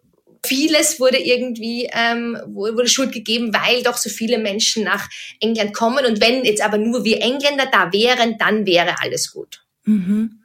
Vieles 0.45 1.01
wurde 1.01 1.19
irgendwie 1.19 1.89
ähm, 1.93 2.39
wurde 2.47 2.89
Schuld 2.89 3.13
gegeben, 3.13 3.53
weil 3.55 3.83
doch 3.83 3.97
so 3.97 4.11
viele 4.11 4.39
Menschen 4.39 4.85
nach 4.85 5.09
England 5.41 5.75
kommen. 5.75 6.05
Und 6.07 6.21
wenn 6.21 6.45
jetzt 6.45 6.63
aber 6.63 6.79
nur 6.79 7.05
wir 7.05 7.21
Engländer 7.23 7.67
da 7.71 7.93
wären, 7.93 8.37
dann 8.39 8.67
wäre 8.67 8.97
alles 9.01 9.33
gut. 9.33 9.65
Mhm. 9.87 10.41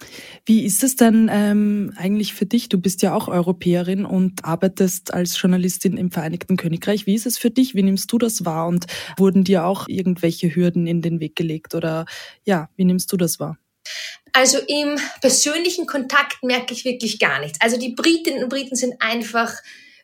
Wie 0.46 0.66
ist 0.66 0.84
es 0.84 0.96
denn 0.96 1.30
ähm, 1.32 1.94
eigentlich 1.96 2.34
für 2.34 2.46
dich? 2.46 2.68
Du 2.68 2.78
bist 2.78 3.02
ja 3.02 3.14
auch 3.14 3.28
Europäerin 3.30 4.04
und 4.04 4.44
arbeitest 4.44 5.14
als 5.14 5.40
Journalistin 5.42 5.96
im 5.96 6.12
Vereinigten 6.12 6.58
Königreich. 6.58 7.06
Wie 7.06 7.16
ist 7.16 7.26
es 7.26 7.38
für 7.38 7.50
dich? 7.50 7.74
Wie 7.74 7.84
nimmst 7.84 8.12
du 8.12 8.18
das 8.18 8.44
wahr? 8.46 8.68
Und 8.68 8.88
wurden 9.18 9.44
dir 9.44 9.66
auch 9.66 9.88
irgendwelche 9.88 10.54
Hürden 10.54 10.88
in 10.88 11.02
den 11.02 11.20
Weg 11.22 11.36
gelegt? 11.36 11.74
Oder 11.74 12.06
ja, 12.44 12.70
wie 12.76 12.84
nimmst 12.84 13.12
du 13.14 13.18
das 13.18 13.40
wahr? 13.40 13.58
Also 14.34 14.58
im 14.68 14.98
persönlichen 15.22 15.88
Kontakt 15.88 16.44
merke 16.44 16.74
ich 16.74 16.84
wirklich 16.84 17.20
gar 17.20 17.40
nichts. 17.40 17.60
Also 17.62 17.80
die 17.80 17.94
Britinnen 17.94 18.44
und 18.44 18.50
Briten 18.50 18.76
sind 18.76 18.96
einfach 19.00 19.54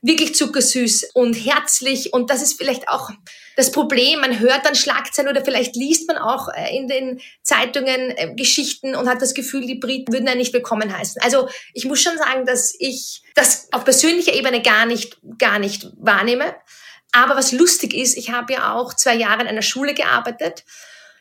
wirklich 0.05 0.35
zuckersüß 0.35 1.11
und 1.13 1.33
herzlich. 1.33 2.13
Und 2.13 2.29
das 2.29 2.41
ist 2.41 2.57
vielleicht 2.57 2.87
auch 2.87 3.09
das 3.55 3.71
Problem. 3.71 4.21
Man 4.21 4.39
hört 4.39 4.65
dann 4.65 4.75
Schlagzeilen 4.75 5.29
oder 5.29 5.43
vielleicht 5.43 5.75
liest 5.75 6.07
man 6.07 6.17
auch 6.17 6.49
äh, 6.49 6.75
in 6.75 6.87
den 6.87 7.21
Zeitungen 7.41 8.11
äh, 8.11 8.33
Geschichten 8.35 8.95
und 8.95 9.09
hat 9.09 9.21
das 9.21 9.33
Gefühl, 9.33 9.65
die 9.65 9.75
Briten 9.75 10.13
würden 10.13 10.27
einen 10.27 10.39
nicht 10.39 10.53
willkommen 10.53 10.95
heißen. 10.95 11.21
Also 11.21 11.49
ich 11.73 11.85
muss 11.85 12.01
schon 12.01 12.17
sagen, 12.17 12.45
dass 12.45 12.75
ich 12.77 13.23
das 13.33 13.67
auf 13.71 13.83
persönlicher 13.83 14.33
Ebene 14.33 14.61
gar 14.61 14.85
nicht, 14.85 15.17
gar 15.39 15.59
nicht 15.59 15.87
wahrnehme. 15.97 16.55
Aber 17.11 17.35
was 17.35 17.51
lustig 17.51 17.93
ist, 17.93 18.17
ich 18.17 18.31
habe 18.31 18.53
ja 18.53 18.73
auch 18.73 18.93
zwei 18.93 19.15
Jahre 19.15 19.41
in 19.41 19.47
einer 19.47 19.61
Schule 19.61 19.93
gearbeitet 19.93 20.63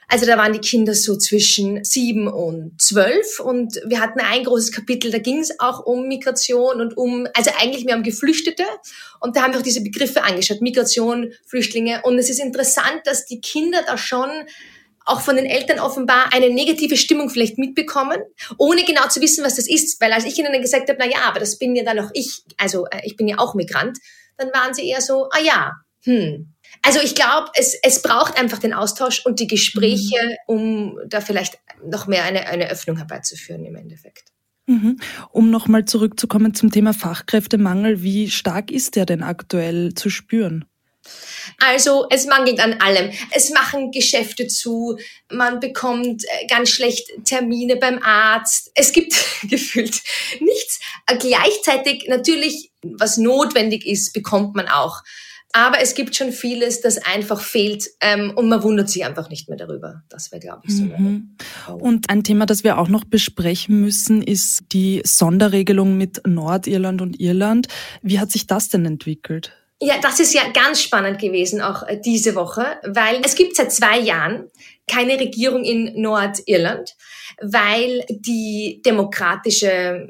also 0.08 0.26
da 0.26 0.37
waren 0.37 0.52
die 0.52 0.61
Kinder 0.61 0.94
so 0.94 1.16
zwischen 1.16 1.82
sieben 1.84 2.28
und 2.28 2.80
zwölf 2.80 3.40
und 3.40 3.80
wir 3.87 4.00
hatten 4.00 4.20
ein 4.20 4.44
großes 4.44 4.73
Kapitel, 4.73 5.11
da 5.11 5.18
ging 5.18 5.38
es 5.38 5.58
auch 5.61 5.84
um 5.84 6.08
Migration 6.08 6.80
und 6.80 6.96
um, 6.96 7.26
also 7.34 7.50
eigentlich 7.58 7.84
mehr 7.84 7.96
um 7.96 8.02
Geflüchtete 8.02 8.64
und 9.20 9.37
da 9.37 9.42
haben 9.42 9.52
wir 9.52 9.61
auch 9.61 9.64
diese 9.64 9.82
Begriffe 9.82 10.23
angeschaut, 10.23 10.61
Migration, 10.61 11.32
Flüchtlinge 11.46 12.02
und 12.02 12.18
es 12.18 12.30
ist 12.30 12.40
interessant, 12.40 13.00
dass 13.04 13.25
die 13.25 13.40
Kinder 13.40 13.82
da 13.87 13.96
schon 13.96 14.30
auch 15.04 15.20
von 15.20 15.37
den 15.37 15.46
Eltern 15.46 15.80
offenbar 15.80 16.32
eine 16.32 16.50
negative 16.50 16.96
Stimmung 16.96 17.28
vielleicht 17.28 17.58
mitbekommen, 17.58 18.20
ohne 18.56 18.84
genau 18.84 19.06
zu 19.08 19.20
wissen, 19.20 19.44
was 19.44 19.56
das 19.56 19.68
ist. 19.68 20.00
Weil 20.00 20.12
als 20.12 20.25
ich 20.25 20.38
ihnen 20.38 20.52
dann 20.52 20.62
gesagt 20.62 20.88
habe, 20.88 20.99
na 20.99 21.06
ja, 21.06 21.28
aber 21.28 21.40
das 21.40 21.58
bin 21.58 21.76
ja 21.76 21.84
dann 21.84 21.99
auch 21.99 22.11
ich, 22.14 22.42
also 22.56 22.87
äh, 22.87 23.02
ich 23.04 23.16
bin 23.16 23.28
ja 23.28 23.38
auch 23.38 23.54
Migrant, 23.54 23.99
dann 24.37 24.49
waren 24.49 24.73
sie 24.73 24.88
eher 24.88 25.00
so, 25.00 25.28
ah 25.30 25.40
ja, 25.40 25.73
hm, 26.04 26.53
also 26.84 27.00
ich 27.00 27.14
glaube, 27.14 27.50
es, 27.54 27.74
es 27.82 28.02
braucht 28.02 28.38
einfach 28.38 28.58
den 28.58 28.74
Austausch 28.74 29.24
und 29.24 29.40
die 29.40 29.46
Gespräche, 29.46 30.16
mhm. 30.46 30.54
um 30.54 30.98
da 31.06 31.20
vielleicht 31.20 31.58
noch 31.84 32.06
mehr 32.06 32.24
eine, 32.24 32.46
eine 32.46 32.70
Öffnung 32.70 32.98
herbeizuführen 32.98 33.64
im 33.64 33.74
Endeffekt. 33.74 34.24
Mhm. 34.66 34.98
Um 35.30 35.50
nochmal 35.50 35.86
zurückzukommen 35.86 36.54
zum 36.54 36.70
Thema 36.70 36.92
Fachkräftemangel, 36.92 38.02
wie 38.02 38.30
stark 38.30 38.70
ist 38.70 38.96
der 38.96 39.06
denn 39.06 39.22
aktuell 39.22 39.94
zu 39.94 40.10
spüren? 40.10 40.66
Also 41.58 42.06
es 42.10 42.26
mangelt 42.26 42.60
an 42.60 42.80
allem. 42.80 43.10
Es 43.30 43.50
machen 43.50 43.90
Geschäfte 43.90 44.46
zu, 44.46 44.98
man 45.30 45.60
bekommt 45.60 46.24
äh, 46.24 46.46
ganz 46.46 46.70
schlecht 46.70 47.10
Termine 47.24 47.76
beim 47.76 48.02
Arzt. 48.02 48.70
Es 48.74 48.92
gibt 48.92 49.14
gefühlt 49.48 50.00
nichts. 50.40 50.80
Gleichzeitig 51.18 52.06
natürlich, 52.08 52.72
was 52.82 53.18
notwendig 53.18 53.86
ist, 53.86 54.12
bekommt 54.12 54.54
man 54.54 54.68
auch. 54.68 55.02
Aber 55.56 55.80
es 55.80 55.94
gibt 55.94 56.16
schon 56.16 56.32
vieles, 56.32 56.80
das 56.80 56.99
einfach 56.99 57.40
fehlt 57.40 57.88
ähm, 58.00 58.32
und 58.34 58.49
man 58.49 58.64
wundert 58.64 58.90
sich 58.90 59.04
einfach 59.04 59.30
nicht 59.30 59.49
mehr 59.49 59.56
darüber. 59.56 60.02
Das 60.08 60.32
wäre, 60.32 60.40
glaube 60.40 60.62
ich, 60.66 60.76
so. 60.76 60.82
Mhm. 60.82 61.37
Und 61.78 62.11
ein 62.11 62.25
Thema, 62.25 62.44
das 62.44 62.64
wir 62.64 62.76
auch 62.76 62.88
noch 62.88 63.04
besprechen 63.04 63.80
müssen, 63.80 64.20
ist 64.20 64.64
die 64.73 65.00
Sonderregelung 65.04 65.96
mit 65.96 66.26
Nordirland 66.26 67.00
und 67.00 67.20
Irland. 67.20 67.68
Wie 68.02 68.18
hat 68.18 68.32
sich 68.32 68.49
das 68.49 68.68
denn 68.68 68.84
entwickelt? 68.84 69.52
Ja, 69.80 69.94
das 70.02 70.18
ist 70.18 70.34
ja 70.34 70.42
ganz 70.52 70.82
spannend 70.82 71.20
gewesen, 71.20 71.61
auch 71.61 71.84
äh, 71.84 72.00
diese 72.04 72.34
Woche, 72.34 72.80
weil 72.82 73.20
es 73.25 73.37
gibt 73.37 73.54
seit 73.54 73.70
zwei 73.70 74.00
Jahren 74.00 74.50
keine 74.90 75.20
Regierung 75.20 75.62
in 75.62 76.00
Nordirland, 76.00 76.96
weil 77.40 78.04
die 78.08 78.82
demokratische, 78.84 80.08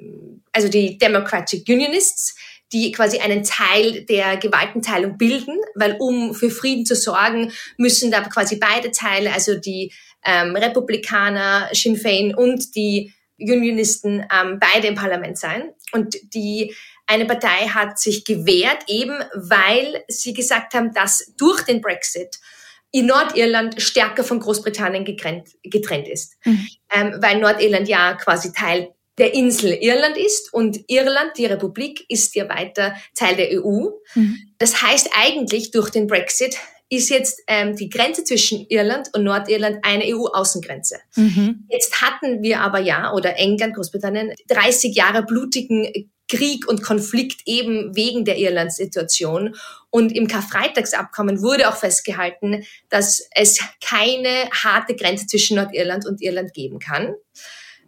also 0.53 0.69
die 0.69 0.97
Democratic 0.97 1.69
Unionists, 1.69 2.35
die 2.75 2.93
quasi 2.93 3.19
einen 3.21 3.45
Teil 3.45 4.05
der 4.05 4.37
Gewaltenteilung 4.37 5.17
bilden, 5.17 5.57
weil 5.77 5.97
um 6.01 6.35
für 6.35 6.51
Frieden 6.51 6.85
zu 6.85 6.97
sorgen, 6.97 7.53
müssen 7.79 8.11
da 8.11 8.21
quasi 8.23 8.57
beide 8.57 8.91
Teile, 8.91 9.33
also 9.33 9.55
die 9.55 9.93
ähm, 10.25 10.57
Republikaner, 10.57 11.69
Sinn 11.73 11.97
Fein 11.97 12.35
und 12.35 12.75
die 12.75 13.15
Unionisten, 13.39 14.27
ähm, 14.33 14.59
beide 14.59 14.89
im 14.89 14.97
Parlament 14.97 15.39
sein. 15.39 15.71
Und 15.93 16.17
die 16.35 16.75
eine 17.07 17.27
Partei 17.27 17.69
hat 17.69 17.99
sich 17.99 18.25
gewehrt, 18.25 18.85
eben 18.89 19.23
weil 19.35 20.05
sie 20.09 20.35
gesagt 20.35 20.75
haben, 20.75 20.93
dass 20.93 21.33
durch 21.37 21.63
den 21.63 21.81
Brexit 21.81 22.39
in 22.91 23.07
Nordirland 23.07 23.81
stärker 23.81 24.25
von 24.25 24.41
Großbritannien 24.41 25.05
getrennt, 25.05 25.49
getrennt 25.63 26.09
ist. 26.09 26.37
Mhm. 26.45 26.69
Ähm, 26.93 27.15
weil 27.21 27.39
Nordirland 27.39 27.89
ja 27.89 28.15
quasi 28.15 28.53
Teil 28.53 28.95
der 29.19 29.35
Insel 29.35 29.73
Irland 29.73 30.17
ist 30.17 30.53
und 30.53 30.81
Irland, 30.89 31.33
die 31.39 31.47
Republik, 31.47 32.05
ist 32.09 32.35
ja 32.35 32.49
weiter 32.49 32.95
Teil 33.15 33.37
der 33.37 33.51
EU. 33.63 33.91
Mhm. 34.15 34.39
Das 34.59 34.83
heißt 34.83 35.11
eigentlich 35.15 35.71
durch 35.71 35.91
den 35.91 36.07
Brexit 36.07 36.57
ist 36.91 37.11
jetzt 37.11 37.43
ähm, 37.47 37.77
die 37.77 37.89
Grenze 37.89 38.25
zwischen 38.25 38.67
Irland 38.69 39.09
und 39.15 39.25
Nordirland 39.25 39.79
eine 39.83 40.05
EU-Außengrenze. 40.05 40.97
Mhm. 41.17 41.67
Jetzt 41.69 42.03
hatten 42.03 42.43
wir 42.43 42.61
aber 42.61 42.79
ja, 42.79 43.13
oder 43.13 43.39
England, 43.39 43.75
Großbritannien, 43.75 44.35
30 44.49 44.95
Jahre 44.95 45.23
blutigen 45.25 46.11
Krieg 46.29 46.67
und 46.69 46.83
Konflikt 46.83 47.43
eben 47.47 47.95
wegen 47.97 48.25
der 48.25 48.39
Irland-Situation. 48.39 49.57
Und 49.91 50.15
im 50.15 50.27
Karfreitagsabkommen 50.27 51.43
wurde 51.43 51.69
auch 51.69 51.77
festgehalten, 51.77 52.65
dass 52.89 53.27
es 53.35 53.61
keine 53.83 54.51
harte 54.51 54.95
Grenze 54.95 55.27
zwischen 55.27 55.57
Nordirland 55.57 56.07
und 56.07 56.23
Irland 56.23 56.55
geben 56.55 56.79
kann. 56.79 57.15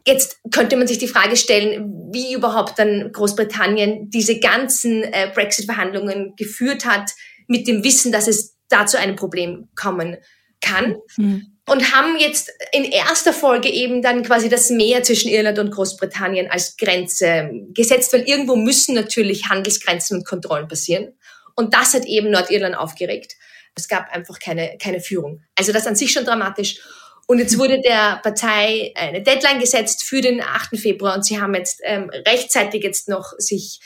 Jetzt 0.06 0.38
könnte 0.52 0.76
man 0.76 0.86
sich 0.86 0.98
die 0.98 1.08
Frage 1.08 1.36
stellen, 1.36 2.08
wie 2.12 2.32
überhaupt 2.32 2.78
dann 2.78 3.10
Großbritannien 3.12 4.08
diese 4.08 4.38
ganzen 4.38 5.02
äh, 5.02 5.30
Brexit-Verhandlungen 5.34 6.34
geführt 6.36 6.86
hat, 6.86 7.10
mit 7.48 7.66
dem 7.66 7.82
Wissen, 7.82 8.12
dass 8.12 8.28
es 8.28 8.56
da 8.68 8.86
zu 8.86 8.98
einem 8.98 9.16
Problem 9.16 9.68
kommen 9.74 10.16
kann. 10.60 10.96
Mhm. 11.16 11.52
Und 11.68 11.92
haben 11.92 12.16
jetzt 12.18 12.52
in 12.72 12.84
erster 12.84 13.32
Folge 13.32 13.68
eben 13.68 14.00
dann 14.00 14.22
quasi 14.22 14.48
das 14.48 14.70
Meer 14.70 15.02
zwischen 15.02 15.28
Irland 15.28 15.58
und 15.58 15.72
Großbritannien 15.72 16.48
als 16.48 16.76
Grenze 16.76 17.50
gesetzt, 17.74 18.12
weil 18.12 18.22
irgendwo 18.22 18.54
müssen 18.54 18.94
natürlich 18.94 19.48
Handelsgrenzen 19.48 20.18
und 20.18 20.24
Kontrollen 20.24 20.68
passieren. 20.68 21.14
Und 21.56 21.74
das 21.74 21.94
hat 21.94 22.04
eben 22.04 22.30
Nordirland 22.30 22.76
aufgeregt. 22.76 23.34
Es 23.74 23.88
gab 23.88 24.12
einfach 24.12 24.38
keine, 24.38 24.78
keine 24.80 25.00
Führung. 25.00 25.42
Also 25.56 25.72
das 25.72 25.88
an 25.88 25.96
sich 25.96 26.12
schon 26.12 26.24
dramatisch. 26.24 26.80
Und 27.26 27.40
jetzt 27.40 27.58
wurde 27.58 27.80
der 27.80 28.20
Partei 28.22 28.92
eine 28.94 29.20
Deadline 29.20 29.58
gesetzt 29.58 30.04
für 30.04 30.20
den 30.20 30.40
8. 30.40 30.78
Februar 30.78 31.14
und 31.16 31.24
sie 31.24 31.40
haben 31.40 31.54
jetzt 31.54 31.80
ähm, 31.82 32.08
rechtzeitig 32.10 32.84
jetzt 32.84 33.08
noch 33.08 33.32
sich 33.38 33.80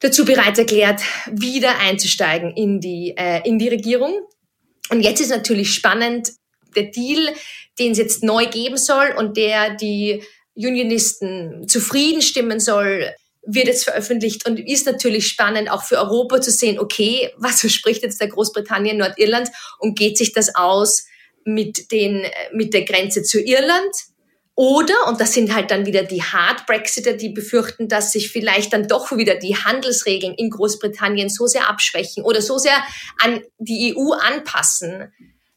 dazu 0.00 0.24
bereit 0.24 0.58
erklärt, 0.58 1.00
wieder 1.30 1.78
einzusteigen 1.78 2.54
in 2.54 2.80
die, 2.80 3.14
äh, 3.16 3.40
in 3.48 3.58
die 3.58 3.68
Regierung. 3.68 4.20
Und 4.90 5.00
jetzt 5.00 5.20
ist 5.20 5.30
natürlich 5.30 5.72
spannend, 5.72 6.32
der 6.76 6.84
Deal, 6.84 7.32
den 7.78 7.92
es 7.92 7.98
jetzt 7.98 8.22
neu 8.22 8.46
geben 8.46 8.76
soll 8.76 9.14
und 9.16 9.36
der 9.36 9.74
die 9.74 10.22
Unionisten 10.54 11.66
zufrieden 11.68 12.20
stimmen 12.20 12.60
soll, 12.60 13.10
wird 13.44 13.66
jetzt 13.66 13.84
veröffentlicht 13.84 14.46
und 14.46 14.58
ist 14.58 14.86
natürlich 14.86 15.26
spannend 15.26 15.70
auch 15.70 15.82
für 15.82 15.98
Europa 15.98 16.40
zu 16.40 16.50
sehen, 16.50 16.78
okay, 16.78 17.30
was 17.36 17.60
verspricht 17.60 18.02
jetzt 18.02 18.20
der 18.20 18.28
Großbritannien, 18.28 18.98
Nordirland 18.98 19.48
und 19.78 19.98
geht 19.98 20.18
sich 20.18 20.32
das 20.32 20.54
aus 20.54 21.04
mit, 21.44 21.90
den, 21.92 22.24
mit 22.52 22.74
der 22.74 22.84
Grenze 22.84 23.22
zu 23.22 23.40
Irland. 23.40 23.94
Oder, 24.54 24.94
und 25.08 25.18
das 25.18 25.32
sind 25.32 25.54
halt 25.54 25.70
dann 25.70 25.86
wieder 25.86 26.02
die 26.02 26.22
Hard 26.22 26.66
Brexiter, 26.66 27.14
die 27.14 27.30
befürchten, 27.30 27.88
dass 27.88 28.12
sich 28.12 28.30
vielleicht 28.30 28.72
dann 28.72 28.86
doch 28.86 29.10
wieder 29.16 29.36
die 29.36 29.56
Handelsregeln 29.56 30.34
in 30.34 30.50
Großbritannien 30.50 31.30
so 31.30 31.46
sehr 31.46 31.70
abschwächen 31.70 32.22
oder 32.22 32.42
so 32.42 32.58
sehr 32.58 32.76
an 33.18 33.40
die 33.58 33.96
EU 33.96 34.12
anpassen, 34.12 35.10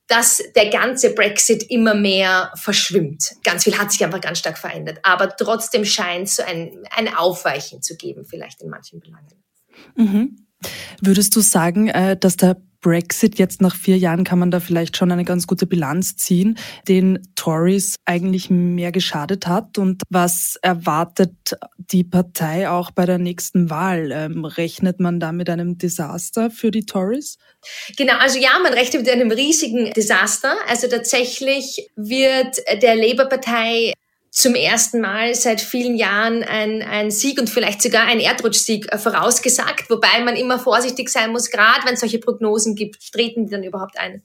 dass 0.07 0.41
der 0.55 0.69
ganze 0.69 1.13
Brexit 1.13 1.69
immer 1.69 1.93
mehr 1.93 2.53
verschwimmt. 2.55 3.31
Ganz 3.43 3.63
viel 3.63 3.77
hat 3.77 3.91
sich 3.91 4.03
einfach 4.03 4.21
ganz 4.21 4.39
stark 4.39 4.57
verändert. 4.57 4.99
Aber 5.03 5.35
trotzdem 5.35 5.83
scheint 5.83 6.27
es 6.27 6.37
so 6.37 6.43
ein, 6.43 6.83
ein 6.95 7.13
Aufweichen 7.13 7.81
zu 7.81 7.97
geben, 7.97 8.25
vielleicht 8.25 8.61
in 8.61 8.69
manchen 8.69 8.99
Belangen. 8.99 9.43
Mhm. 9.95 10.44
Würdest 11.01 11.35
du 11.35 11.41
sagen, 11.41 11.89
äh, 11.89 12.17
dass 12.17 12.37
der 12.37 12.57
Brexit 12.85 13.39
jetzt 13.39 13.61
nach 13.61 13.75
vier 13.75 13.97
Jahren 13.97 14.23
kann 14.23 14.37
man 14.37 14.51
da 14.51 14.59
vielleicht 14.59 14.95
schon 14.95 15.11
eine 15.11 15.25
ganz 15.25 15.47
gute 15.47 15.65
Bilanz 15.65 16.17
ziehen, 16.17 16.55
den 16.87 17.17
Tories 17.33 17.95
eigentlich 18.05 18.51
mehr 18.51 18.91
geschadet 18.91 19.47
hat 19.47 19.79
und 19.79 20.03
was 20.11 20.55
erwartet 20.61 21.57
die 21.77 22.03
Partei 22.03 22.69
auch 22.69 22.91
bei 22.91 23.07
der 23.07 23.17
nächsten 23.17 23.71
Wahl? 23.71 24.11
Ähm, 24.11 24.45
rechnet 24.45 24.99
man 24.99 25.19
da 25.19 25.31
mit 25.31 25.49
einem 25.49 25.79
Desaster 25.79 26.51
für 26.51 26.69
die 26.69 26.85
Tories? 26.85 27.39
Genau, 27.97 28.17
also 28.19 28.37
ja, 28.37 28.51
man 28.61 28.73
rechnet 28.73 29.01
mit 29.01 29.11
einem 29.11 29.31
riesigen 29.31 29.91
Desaster. 29.93 30.55
Also 30.67 30.87
tatsächlich 30.87 31.89
wird 31.95 32.57
der 32.83 32.95
Labour-Partei 32.95 33.93
zum 34.35 34.53
ersten 34.53 34.99
Mal 34.99 35.33
seit 35.33 35.61
vielen 35.61 35.95
Jahren 35.95 36.43
ein, 36.43 36.81
ein 36.81 37.09
Sieg 37.09 37.39
und 37.39 37.49
vielleicht 37.49 37.81
sogar 37.81 38.05
ein 38.05 38.19
Erdrutschsieg 38.19 38.91
äh, 38.91 38.97
vorausgesagt, 38.97 39.89
wobei 39.89 40.19
man 40.25 40.35
immer 40.35 40.59
vorsichtig 40.59 41.07
sein 41.07 41.31
muss, 41.31 41.49
gerade 41.49 41.85
wenn 41.85 41.93
es 41.93 42.01
solche 42.01 42.19
Prognosen 42.19 42.75
gibt, 42.75 43.13
treten 43.13 43.45
die 43.45 43.51
dann 43.51 43.63
überhaupt 43.63 43.97
ein. 43.97 44.21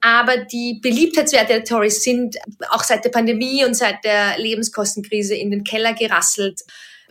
Aber 0.00 0.38
die 0.38 0.80
Beliebtheitswerte 0.80 1.52
der 1.52 1.64
Tories 1.64 2.02
sind 2.02 2.38
auch 2.70 2.82
seit 2.82 3.04
der 3.04 3.10
Pandemie 3.10 3.62
und 3.66 3.74
seit 3.74 4.02
der 4.04 4.38
Lebenskostenkrise 4.38 5.34
in 5.34 5.50
den 5.50 5.64
Keller 5.64 5.92
gerasselt. 5.92 6.62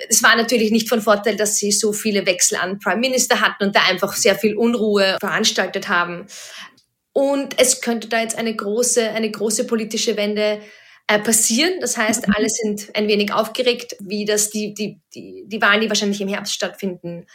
Es 0.09 0.23
war 0.23 0.35
natürlich 0.35 0.71
nicht 0.71 0.89
von 0.89 0.99
Vorteil, 0.99 1.35
dass 1.35 1.57
sie 1.57 1.71
so 1.71 1.93
viele 1.93 2.25
Wechsel 2.25 2.57
an 2.57 2.79
Prime 2.79 3.01
Minister 3.01 3.39
hatten 3.39 3.65
und 3.65 3.75
da 3.75 3.83
einfach 3.83 4.13
sehr 4.13 4.33
viel 4.33 4.57
Unruhe 4.57 5.15
veranstaltet 5.19 5.89
haben. 5.89 6.25
Und 7.13 7.59
es 7.59 7.81
könnte 7.81 8.07
da 8.07 8.19
jetzt 8.19 8.35
eine 8.35 8.55
große, 8.55 9.11
eine 9.11 9.29
große 9.29 9.67
politische 9.67 10.17
Wende 10.17 10.59
äh, 11.11 11.19
passieren. 11.19 11.73
Das 11.81 11.97
heißt, 11.97 12.27
mhm. 12.27 12.33
alle 12.35 12.49
sind 12.49 12.89
ein 12.95 13.07
wenig 13.07 13.33
aufgeregt, 13.33 13.97
wie 13.99 14.23
das 14.25 14.49
die, 14.49 14.73
die, 14.73 15.01
die, 15.13 15.43
die 15.45 15.61
Wahlen, 15.61 15.81
die 15.81 15.89
wahrscheinlich 15.89 16.21
im 16.21 16.29
Herbst 16.29 16.53
stattfinden, 16.53 17.25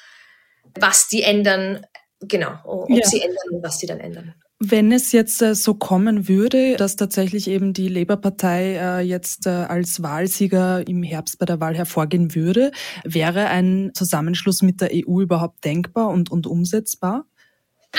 was 0.78 1.08
die 1.08 1.22
ändern, 1.22 1.84
genau, 2.20 2.58
ob 2.64 2.88
ja. 2.88 3.06
sie 3.06 3.20
ändern 3.20 3.50
und 3.50 3.62
was 3.62 3.78
sie 3.78 3.86
dann 3.86 4.00
ändern. 4.00 4.34
Wenn 4.58 4.90
es 4.90 5.12
jetzt 5.12 5.42
äh, 5.42 5.54
so 5.54 5.74
kommen 5.74 6.28
würde, 6.28 6.76
dass 6.76 6.96
tatsächlich 6.96 7.48
eben 7.48 7.74
die 7.74 7.88
Labour-Partei 7.88 8.76
äh, 8.76 9.00
jetzt 9.00 9.46
als 9.46 10.02
Wahlsieger 10.02 10.88
im 10.88 11.02
Herbst 11.02 11.38
bei 11.38 11.44
der 11.44 11.60
Wahl 11.60 11.76
hervorgehen 11.76 12.34
würde, 12.34 12.72
wäre 13.04 13.48
ein 13.48 13.90
Zusammenschluss 13.92 14.62
mit 14.62 14.80
der 14.80 14.90
EU 14.94 15.20
überhaupt 15.20 15.62
denkbar 15.66 16.08
und, 16.08 16.30
und 16.30 16.46
umsetzbar? 16.46 17.26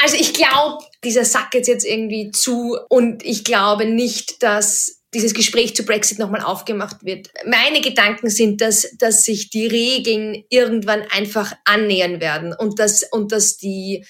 Also 0.03 0.15
ich 0.15 0.34
glaube, 0.34 0.84
dieser 1.03 1.25
Sack 1.25 1.53
ist 1.53 1.67
jetzt 1.67 1.86
irgendwie 1.86 2.31
zu 2.31 2.77
und 2.89 3.24
ich 3.24 3.43
glaube 3.43 3.86
nicht, 3.86 4.41
dass 4.41 4.97
dieses 5.13 5.33
Gespräch 5.33 5.75
zu 5.75 5.83
Brexit 5.83 6.19
nochmal 6.19 6.41
aufgemacht 6.41 7.03
wird. 7.03 7.29
Meine 7.45 7.81
Gedanken 7.81 8.29
sind, 8.29 8.61
dass, 8.61 8.95
dass 8.97 9.23
sich 9.23 9.49
die 9.49 9.67
Regeln 9.67 10.43
irgendwann 10.49 11.03
einfach 11.11 11.53
annähern 11.65 12.19
werden 12.19 12.53
und 12.53 12.79
dass, 12.79 13.03
und 13.03 13.31
dass 13.31 13.57
die, 13.57 14.05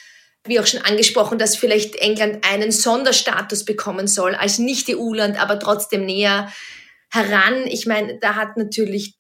wie 0.45 0.59
auch 0.59 0.65
schon 0.65 0.81
angesprochen, 0.81 1.37
dass 1.37 1.55
vielleicht 1.55 1.95
England 1.97 2.45
einen 2.49 2.71
Sonderstatus 2.71 3.63
bekommen 3.63 4.07
soll 4.07 4.33
als 4.33 4.57
Nicht-EU-Land, 4.57 5.39
aber 5.39 5.59
trotzdem 5.59 6.05
näher 6.05 6.51
heran. 7.11 7.67
Ich 7.67 7.85
meine, 7.85 8.17
da 8.19 8.35
hat 8.35 8.57
natürlich 8.57 9.15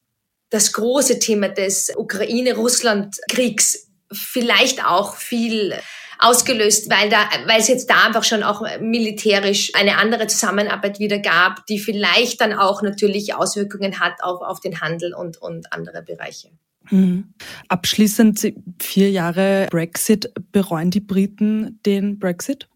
das 0.49 0.73
große 0.73 1.19
Thema 1.19 1.49
des 1.49 1.91
Ukraine-Russland-Kriegs 1.95 3.89
vielleicht 4.11 4.83
auch 4.85 5.15
viel 5.15 5.75
ausgelöst, 6.19 6.89
weil 6.89 7.09
da, 7.09 7.29
weil 7.45 7.59
es 7.59 7.67
jetzt 7.67 7.89
da 7.89 8.05
einfach 8.05 8.23
schon 8.23 8.43
auch 8.43 8.61
militärisch 8.79 9.71
eine 9.75 9.97
andere 9.97 10.27
Zusammenarbeit 10.27 10.99
wieder 10.99 11.19
gab, 11.19 11.65
die 11.67 11.79
vielleicht 11.79 12.41
dann 12.41 12.53
auch 12.53 12.81
natürlich 12.81 13.35
Auswirkungen 13.35 13.99
hat 13.99 14.21
auf, 14.21 14.41
auf 14.41 14.59
den 14.59 14.81
Handel 14.81 15.13
und, 15.13 15.37
und 15.37 15.71
andere 15.73 16.01
Bereiche. 16.01 16.49
Mhm. 16.89 17.33
Abschließend 17.67 18.53
vier 18.79 19.11
Jahre 19.11 19.67
Brexit. 19.69 20.31
Bereuen 20.51 20.91
die 20.91 21.01
Briten 21.01 21.79
den 21.85 22.19
Brexit? 22.19 22.67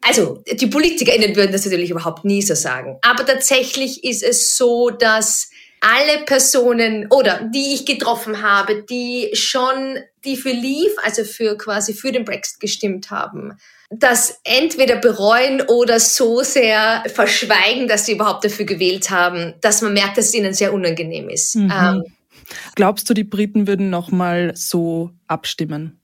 Also, 0.00 0.42
die 0.50 0.66
PolitikerInnen 0.66 1.36
würden 1.36 1.52
das 1.52 1.64
natürlich 1.64 1.90
überhaupt 1.90 2.24
nie 2.24 2.42
so 2.42 2.54
sagen. 2.54 2.98
Aber 3.02 3.24
tatsächlich 3.24 4.02
ist 4.02 4.24
es 4.24 4.56
so, 4.56 4.90
dass 4.90 5.48
alle 5.82 6.24
Personen 6.24 7.08
oder 7.10 7.50
die 7.52 7.74
ich 7.74 7.84
getroffen 7.84 8.40
habe, 8.40 8.84
die 8.88 9.30
schon, 9.34 9.98
die 10.24 10.36
für 10.36 10.52
Leave, 10.52 10.94
also 11.02 11.24
für 11.24 11.58
quasi 11.58 11.92
für 11.92 12.12
den 12.12 12.24
Brexit 12.24 12.60
gestimmt 12.60 13.10
haben, 13.10 13.58
das 13.90 14.40
entweder 14.44 14.96
bereuen 14.96 15.60
oder 15.60 15.98
so 15.98 16.42
sehr 16.42 17.02
verschweigen, 17.12 17.88
dass 17.88 18.06
sie 18.06 18.12
überhaupt 18.12 18.44
dafür 18.44 18.64
gewählt 18.64 19.10
haben, 19.10 19.54
dass 19.60 19.82
man 19.82 19.92
merkt, 19.92 20.16
dass 20.16 20.26
es 20.26 20.34
ihnen 20.34 20.54
sehr 20.54 20.72
unangenehm 20.72 21.28
ist. 21.28 21.56
Mhm. 21.56 21.72
Ähm, 21.72 22.04
Glaubst 22.74 23.10
du, 23.10 23.14
die 23.14 23.24
Briten 23.24 23.66
würden 23.66 23.90
nochmal 23.90 24.52
so 24.54 25.10
abstimmen? 25.26 26.01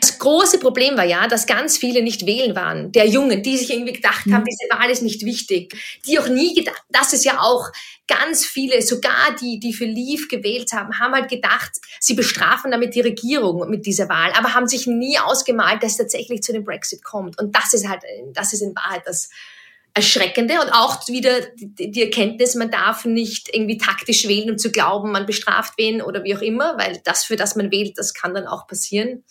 Das 0.00 0.18
große 0.18 0.58
Problem 0.58 0.96
war 0.96 1.04
ja, 1.04 1.28
dass 1.28 1.46
ganz 1.46 1.78
viele 1.78 2.02
nicht 2.02 2.26
wählen 2.26 2.54
waren, 2.54 2.92
der 2.92 3.06
Jungen, 3.06 3.42
die 3.42 3.56
sich 3.56 3.70
irgendwie 3.70 3.92
gedacht 3.92 4.26
haben, 4.26 4.42
mhm. 4.42 4.46
diese 4.46 4.78
Wahl 4.78 4.90
ist 4.90 5.02
nicht 5.02 5.24
wichtig, 5.24 5.74
die 6.06 6.18
auch 6.18 6.28
nie 6.28 6.54
gedacht, 6.54 6.82
das 6.90 7.12
ist 7.12 7.24
ja 7.24 7.40
auch 7.40 7.70
ganz 8.06 8.44
viele, 8.44 8.80
sogar 8.82 9.36
die, 9.40 9.60
die 9.60 9.72
für 9.72 9.84
Leave 9.84 10.28
gewählt 10.28 10.72
haben, 10.72 10.98
haben 10.98 11.14
halt 11.14 11.28
gedacht, 11.28 11.72
sie 12.00 12.14
bestrafen 12.14 12.70
damit 12.70 12.94
die 12.94 13.02
Regierung 13.02 13.68
mit 13.68 13.86
dieser 13.86 14.08
Wahl, 14.08 14.32
aber 14.32 14.54
haben 14.54 14.66
sich 14.66 14.86
nie 14.86 15.18
ausgemalt, 15.18 15.82
dass 15.82 15.92
es 15.92 15.98
tatsächlich 15.98 16.42
zu 16.42 16.52
dem 16.52 16.64
Brexit 16.64 17.04
kommt. 17.04 17.38
Und 17.38 17.54
das 17.54 17.74
ist 17.74 17.88
halt, 17.88 18.02
das 18.32 18.52
ist 18.52 18.62
in 18.62 18.74
Wahrheit 18.74 19.02
das, 19.04 19.28
Erschreckende 19.98 20.60
und 20.60 20.70
auch 20.70 21.08
wieder 21.08 21.40
die 21.56 22.02
Erkenntnis, 22.02 22.54
man 22.54 22.70
darf 22.70 23.04
nicht 23.04 23.52
irgendwie 23.52 23.78
taktisch 23.78 24.28
wählen, 24.28 24.50
um 24.50 24.56
zu 24.56 24.70
glauben, 24.70 25.10
man 25.10 25.26
bestraft 25.26 25.74
wen 25.76 26.02
oder 26.02 26.22
wie 26.22 26.36
auch 26.36 26.40
immer, 26.40 26.78
weil 26.78 27.00
das, 27.04 27.24
für 27.24 27.34
das 27.34 27.56
man 27.56 27.72
wählt, 27.72 27.98
das 27.98 28.14
kann 28.14 28.32
dann 28.32 28.46
auch 28.46 28.68
passieren. 28.68 29.24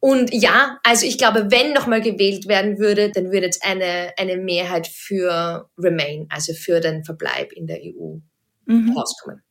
Und 0.00 0.32
ja, 0.32 0.78
also 0.84 1.06
ich 1.06 1.18
glaube, 1.18 1.50
wenn 1.50 1.72
nochmal 1.72 2.00
gewählt 2.00 2.46
werden 2.46 2.78
würde, 2.78 3.10
dann 3.10 3.32
würde 3.32 3.46
jetzt 3.46 3.64
eine, 3.64 4.12
eine 4.16 4.36
Mehrheit 4.36 4.86
für 4.86 5.68
Remain, 5.76 6.26
also 6.30 6.52
für 6.52 6.80
den 6.80 7.04
Verbleib 7.04 7.52
in 7.52 7.66
der 7.66 7.80
EU 7.82 8.18
mhm. 8.66 8.96
rauskommen. 8.96 9.42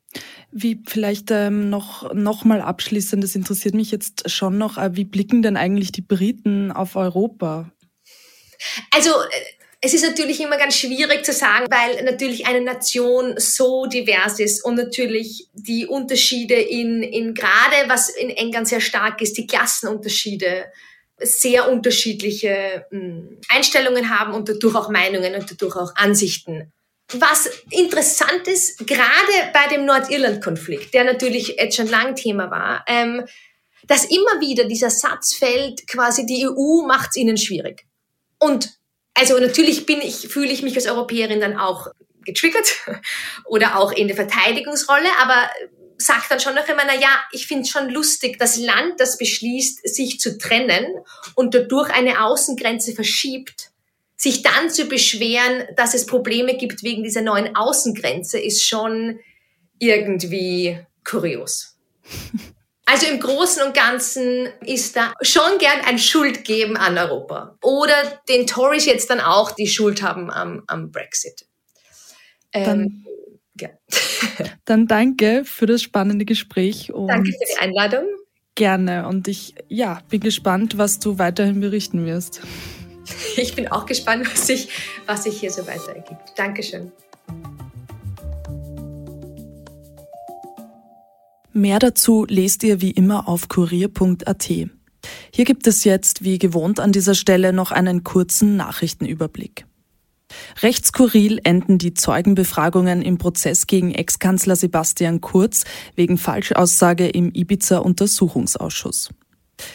Wie 0.51 0.81
vielleicht 0.88 1.31
ähm, 1.31 1.69
noch, 1.69 2.13
noch 2.13 2.45
mal 2.45 2.62
abschließend, 2.62 3.21
das 3.21 3.36
interessiert 3.36 3.75
mich 3.75 3.91
jetzt 3.91 4.29
schon 4.29 4.57
noch, 4.57 4.77
äh, 4.77 4.95
wie 4.95 5.03
blicken 5.03 5.41
denn 5.41 5.57
eigentlich 5.57 5.91
die 5.91 6.01
Briten 6.01 6.71
auf 6.71 6.95
Europa? 6.95 7.69
Also 8.91 9.10
äh, 9.10 9.57
es 9.88 9.93
ist 9.93 10.04
natürlich 10.04 10.41
immer 10.41 10.58
ganz 10.58 10.76
schwierig 10.76 11.23
zu 11.23 11.32
sagen, 11.32 11.65
weil 11.69 12.04
natürlich 12.04 12.45
eine 12.45 12.60
Nation 12.60 13.36
so 13.38 13.86
divers 13.86 14.38
ist 14.38 14.65
und 14.65 14.76
natürlich 14.76 15.47
die 15.54 15.86
Unterschiede 15.86 16.56
in, 16.56 17.04
in 17.04 17.34
gerade 17.34 17.88
was 17.88 18.10
in 18.10 18.30
England 18.30 18.67
sehr 18.67 18.82
stark 18.82 19.21
ist, 19.21 19.38
die 19.38 19.47
Klassenunterschiede 19.47 20.65
sehr 21.21 21.71
unterschiedliche 21.71 22.86
hm, 22.89 23.39
Einstellungen 23.47 24.10
haben 24.10 24.34
und 24.34 24.50
dadurch 24.50 24.76
auch 24.76 24.89
Meinungen 24.89 25.36
und 25.36 25.50
dadurch 25.50 25.78
auch 25.78 25.95
Ansichten. 25.95 26.73
Was 27.13 27.50
interessant 27.69 28.45
ist, 28.47 28.86
gerade 28.86 29.52
bei 29.54 29.73
dem 29.73 29.86
Nordirland-Konflikt, 29.86 30.93
der 30.93 31.06
natürlich 31.06 31.56
jetzt 31.58 31.78
schon 31.78 31.88
lang 31.88 32.13
Thema 32.15 32.52
war, 32.52 32.84
ähm, 32.88 33.23
dass 33.88 34.04
immer 34.04 34.41
wieder 34.41 34.65
dieser 34.65 34.89
Satz 34.89 35.34
fällt, 35.34 35.88
quasi 35.88 36.26
die 36.26 36.45
EU 36.45 36.86
macht 36.86 37.12
es 37.12 37.15
ihnen 37.15 37.38
schwierig. 37.38 37.86
Und 38.38 38.76
also 39.17 39.39
natürlich 39.39 39.86
bin 39.86 39.99
ich, 40.01 40.27
fühle 40.30 40.51
ich 40.51 40.62
mich 40.62 40.75
als 40.75 40.86
Europäerin 40.88 41.41
dann 41.41 41.58
auch 41.58 41.88
getriggert 42.23 42.67
oder 43.45 43.80
auch 43.80 43.91
in 43.91 44.08
der 44.08 44.15
Verteidigungsrolle, 44.15 45.10
aber 45.19 45.49
sagt 45.97 46.30
dann 46.30 46.39
schon 46.39 46.53
noch 46.53 46.67
immer, 46.67 46.84
na 46.86 46.93
ja, 46.93 47.10
ich 47.32 47.47
finde 47.47 47.63
es 47.63 47.69
schon 47.69 47.89
lustig, 47.89 48.38
das 48.38 48.58
Land, 48.58 48.99
das 48.99 49.17
beschließt, 49.17 49.88
sich 49.88 50.19
zu 50.19 50.38
trennen 50.38 50.86
und 51.34 51.56
dadurch 51.56 51.89
eine 51.89 52.23
Außengrenze 52.23 52.93
verschiebt, 52.93 53.71
sich 54.15 54.43
dann 54.43 54.69
zu 54.69 54.86
beschweren, 54.86 55.67
dass 55.75 55.95
es 55.95 56.06
Probleme 56.06 56.56
gibt 56.56 56.84
wegen 56.84 57.03
dieser 57.03 57.21
neuen 57.21 57.56
Außengrenze, 57.56 58.39
ist 58.39 58.63
schon 58.63 59.19
irgendwie 59.80 60.80
kurios. 61.03 61.77
Also 62.89 63.06
im 63.06 63.19
Großen 63.19 63.63
und 63.63 63.73
Ganzen 63.73 64.47
ist 64.65 64.95
da 64.95 65.13
schon 65.21 65.58
gern 65.60 65.82
ein 65.86 66.00
Schuldgeben 66.00 66.78
an 66.78 66.97
Europa. 66.97 67.58
Oder 67.62 67.93
den 68.30 68.47
Tories 68.47 68.86
jetzt 68.86 69.10
dann 69.10 69.19
auch 69.19 69.52
die 69.52 69.67
Schuld 69.67 70.02
haben 70.02 70.32
am, 70.32 70.63
am 70.67 70.89
Brexit. 70.89 71.45
Ähm, 72.54 72.65
dann, 72.65 73.06
ja. 73.60 73.69
dann 74.65 74.88
danke 74.88 75.43
für 75.43 75.65
das 75.65 75.82
spannende 75.82 76.23
Gespräch. 76.23 76.89
danke 76.95 77.34
für 77.34 77.54
die 77.54 77.60
Einladung. 77.60 78.06
Gerne. 78.56 79.06
Und 79.06 79.28
ich 79.28 79.54
ja, 79.67 80.02
bin 80.10 80.21
gespannt, 80.21 80.78
was 80.78 81.00
du 81.00 81.19
weiterhin 81.19 81.60
berichten 81.60 82.06
wirst. 82.06 82.39
Ich 83.36 83.54
bin 83.54 83.67
auch 83.67 83.86
gespannt, 83.86 84.32
was 84.32 84.47
sich, 84.47 84.69
was 85.06 85.23
sich 85.23 85.39
hier 85.39 85.52
so 85.52 85.67
weiter 85.67 85.93
ergibt. 85.93 86.38
Dankeschön. 86.38 86.91
Mehr 91.58 91.80
dazu 91.80 92.28
lest 92.30 92.62
ihr 92.62 92.82
wie 92.82 92.91
immer 92.91 93.28
auf 93.28 93.48
kurier.at. 93.48 94.43
Hier 94.43 95.46
gibt 95.46 95.65
es 95.65 95.86
jetzt, 95.86 96.24
wie 96.24 96.38
gewohnt 96.38 96.80
an 96.80 96.91
dieser 96.91 97.15
Stelle, 97.15 97.52
noch 97.52 97.72
einen 97.72 98.04
kurzen 98.04 98.58
Nachrichtenüberblick. 98.58 99.65
Rechtsskurril 100.62 101.39
enden 101.43 101.80
die 101.80 101.96
Zeugenbefragungen 101.96 103.02
im 103.02 103.17
Prozess 103.17 103.65
gegen 103.65 103.91
Ex-Kanzler 103.91 104.56
Sebastian 104.56 105.20
Kurz 105.20 105.63
wegen 105.96 106.20
Falschaussage 106.20 107.08
im 107.08 107.32
Ibiza-Untersuchungsausschuss. 107.34 109.10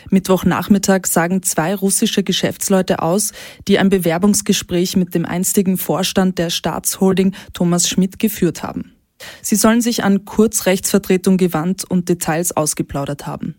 Mittwochnachmittag 0.08 1.06
sagen 1.06 1.42
zwei 1.42 1.74
russische 1.74 2.22
Geschäftsleute 2.22 3.02
aus, 3.02 3.32
die 3.66 3.80
ein 3.80 3.88
Bewerbungsgespräch 3.88 4.94
mit 4.94 5.16
dem 5.16 5.26
einstigen 5.26 5.76
Vorstand 5.78 6.38
der 6.38 6.50
Staatsholding 6.50 7.34
Thomas 7.52 7.88
Schmidt 7.88 8.20
geführt 8.20 8.62
haben. 8.62 8.91
Sie 9.42 9.56
sollen 9.56 9.80
sich 9.80 10.04
an 10.04 10.24
Kurzrechtsvertretung 10.24 11.36
gewandt 11.36 11.84
und 11.88 12.08
Details 12.08 12.56
ausgeplaudert 12.56 13.26
haben. 13.26 13.56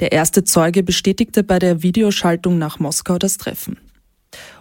Der 0.00 0.12
erste 0.12 0.44
Zeuge 0.44 0.82
bestätigte 0.82 1.42
bei 1.42 1.58
der 1.58 1.82
Videoschaltung 1.82 2.58
nach 2.58 2.78
Moskau 2.78 3.18
das 3.18 3.38
Treffen. 3.38 3.78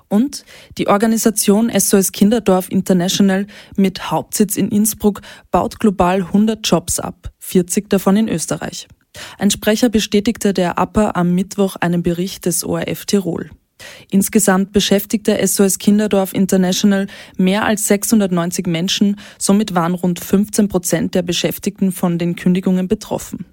Und 0.08 0.46
die 0.78 0.88
Organisation 0.88 1.72
SOS 1.76 2.12
Kinderdorf 2.12 2.70
International 2.70 3.48
mit 3.76 4.12
Hauptsitz 4.12 4.58
in 4.58 4.70
Innsbruck 4.70 5.22
baut 5.50 5.80
global 5.80 6.22
100 6.22 6.60
Jobs 6.68 7.00
ab, 7.00 7.32
40 7.40 7.90
davon 7.90 8.18
in 8.18 8.30
Österreich. 8.30 8.88
Ein 9.38 9.52
Sprecher 9.52 9.90
bestätigte 9.90 10.54
der 10.54 10.78
APA 10.78 11.12
am 11.16 11.34
Mittwoch 11.34 11.76
einen 11.78 12.04
Bericht 12.04 12.46
des 12.46 12.64
ORF 12.64 13.06
Tirol. 13.06 13.50
Insgesamt 14.10 14.72
beschäftigte 14.72 15.46
SOS 15.46 15.80
Kinderdorf 15.80 16.34
International 16.34 17.08
mehr 17.38 17.66
als 17.66 17.88
690 17.88 18.68
Menschen, 18.68 19.20
somit 19.38 19.76
waren 19.76 19.94
rund 19.94 20.20
15 20.20 20.68
Prozent 20.68 21.16
der 21.16 21.22
Beschäftigten 21.22 21.92
von 21.92 22.18
den 22.18 22.36
Kündigungen 22.36 22.88
betroffen. 22.88 23.46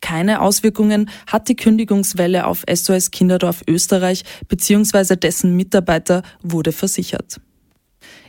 Keine 0.00 0.40
Auswirkungen 0.40 1.10
hat 1.26 1.48
die 1.48 1.56
Kündigungswelle 1.56 2.46
auf 2.46 2.64
SOS 2.72 3.10
Kinderdorf 3.10 3.62
Österreich 3.66 4.24
bzw. 4.48 5.16
dessen 5.16 5.56
Mitarbeiter, 5.56 6.22
wurde 6.42 6.72
versichert. 6.72 7.40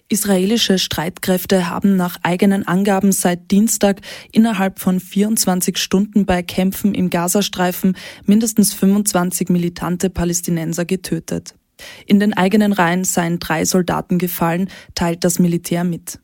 Israelische 0.08 0.78
Streitkräfte 0.78 1.68
haben 1.68 1.96
nach 1.96 2.18
eigenen 2.22 2.68
Angaben 2.68 3.12
seit 3.12 3.50
Dienstag 3.50 4.02
innerhalb 4.32 4.80
von 4.80 5.00
24 5.00 5.80
Stunden 5.80 6.28
bei 6.28 6.44
Kämpfen 6.44 6.94
im 6.94 7.10
Gazastreifen 7.10 7.98
mindestens 8.24 8.72
25 8.76 9.50
militante 9.50 10.12
Palästinenser 10.12 10.86
getötet. 10.86 11.56
In 12.06 12.20
den 12.20 12.34
eigenen 12.34 12.72
Reihen 12.72 13.04
seien 13.04 13.40
drei 13.40 13.66
Soldaten 13.66 14.20
gefallen, 14.20 14.70
teilt 14.94 15.24
das 15.24 15.40
Militär 15.40 15.84
mit. 15.84 16.20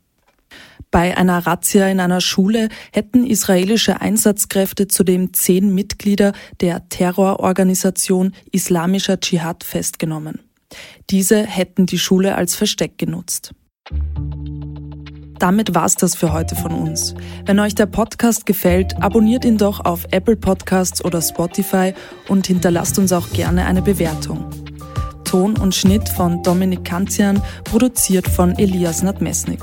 Bei 0.92 1.16
einer 1.16 1.44
Razzia 1.44 1.88
in 1.88 1.98
einer 1.98 2.20
Schule 2.20 2.68
hätten 2.92 3.26
israelische 3.26 4.00
Einsatzkräfte 4.00 4.86
zudem 4.86 5.32
zehn 5.32 5.74
Mitglieder 5.74 6.34
der 6.60 6.88
Terrororganisation 6.88 8.32
Islamischer 8.52 9.18
Dschihad 9.18 9.64
festgenommen. 9.64 10.38
Diese 11.10 11.42
hätten 11.42 11.86
die 11.86 11.98
Schule 11.98 12.36
als 12.36 12.54
Versteck 12.54 12.96
genutzt. 12.96 13.52
Damit 15.38 15.74
war's 15.74 15.96
das 15.96 16.14
für 16.14 16.32
heute 16.32 16.54
von 16.54 16.70
uns. 16.70 17.16
Wenn 17.46 17.58
euch 17.58 17.74
der 17.74 17.86
Podcast 17.86 18.46
gefällt, 18.46 19.02
abonniert 19.02 19.44
ihn 19.44 19.58
doch 19.58 19.84
auf 19.84 20.06
Apple 20.12 20.36
Podcasts 20.36 21.04
oder 21.04 21.20
Spotify 21.20 21.94
und 22.28 22.46
hinterlasst 22.46 22.96
uns 22.98 23.12
auch 23.12 23.28
gerne 23.30 23.66
eine 23.66 23.82
Bewertung. 23.82 24.48
Ton 25.24 25.56
und 25.56 25.74
Schnitt 25.74 26.08
von 26.08 26.44
Dominik 26.44 26.84
Kanzian, 26.84 27.42
produziert 27.64 28.28
von 28.28 28.56
Elias 28.56 29.02
Nadmesnik. 29.02 29.62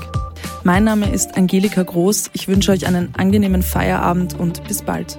Mein 0.64 0.84
Name 0.84 1.10
ist 1.10 1.38
Angelika 1.38 1.82
Groß. 1.82 2.30
Ich 2.34 2.46
wünsche 2.46 2.72
euch 2.72 2.86
einen 2.86 3.14
angenehmen 3.16 3.62
Feierabend 3.62 4.38
und 4.38 4.62
bis 4.68 4.82
bald. 4.82 5.18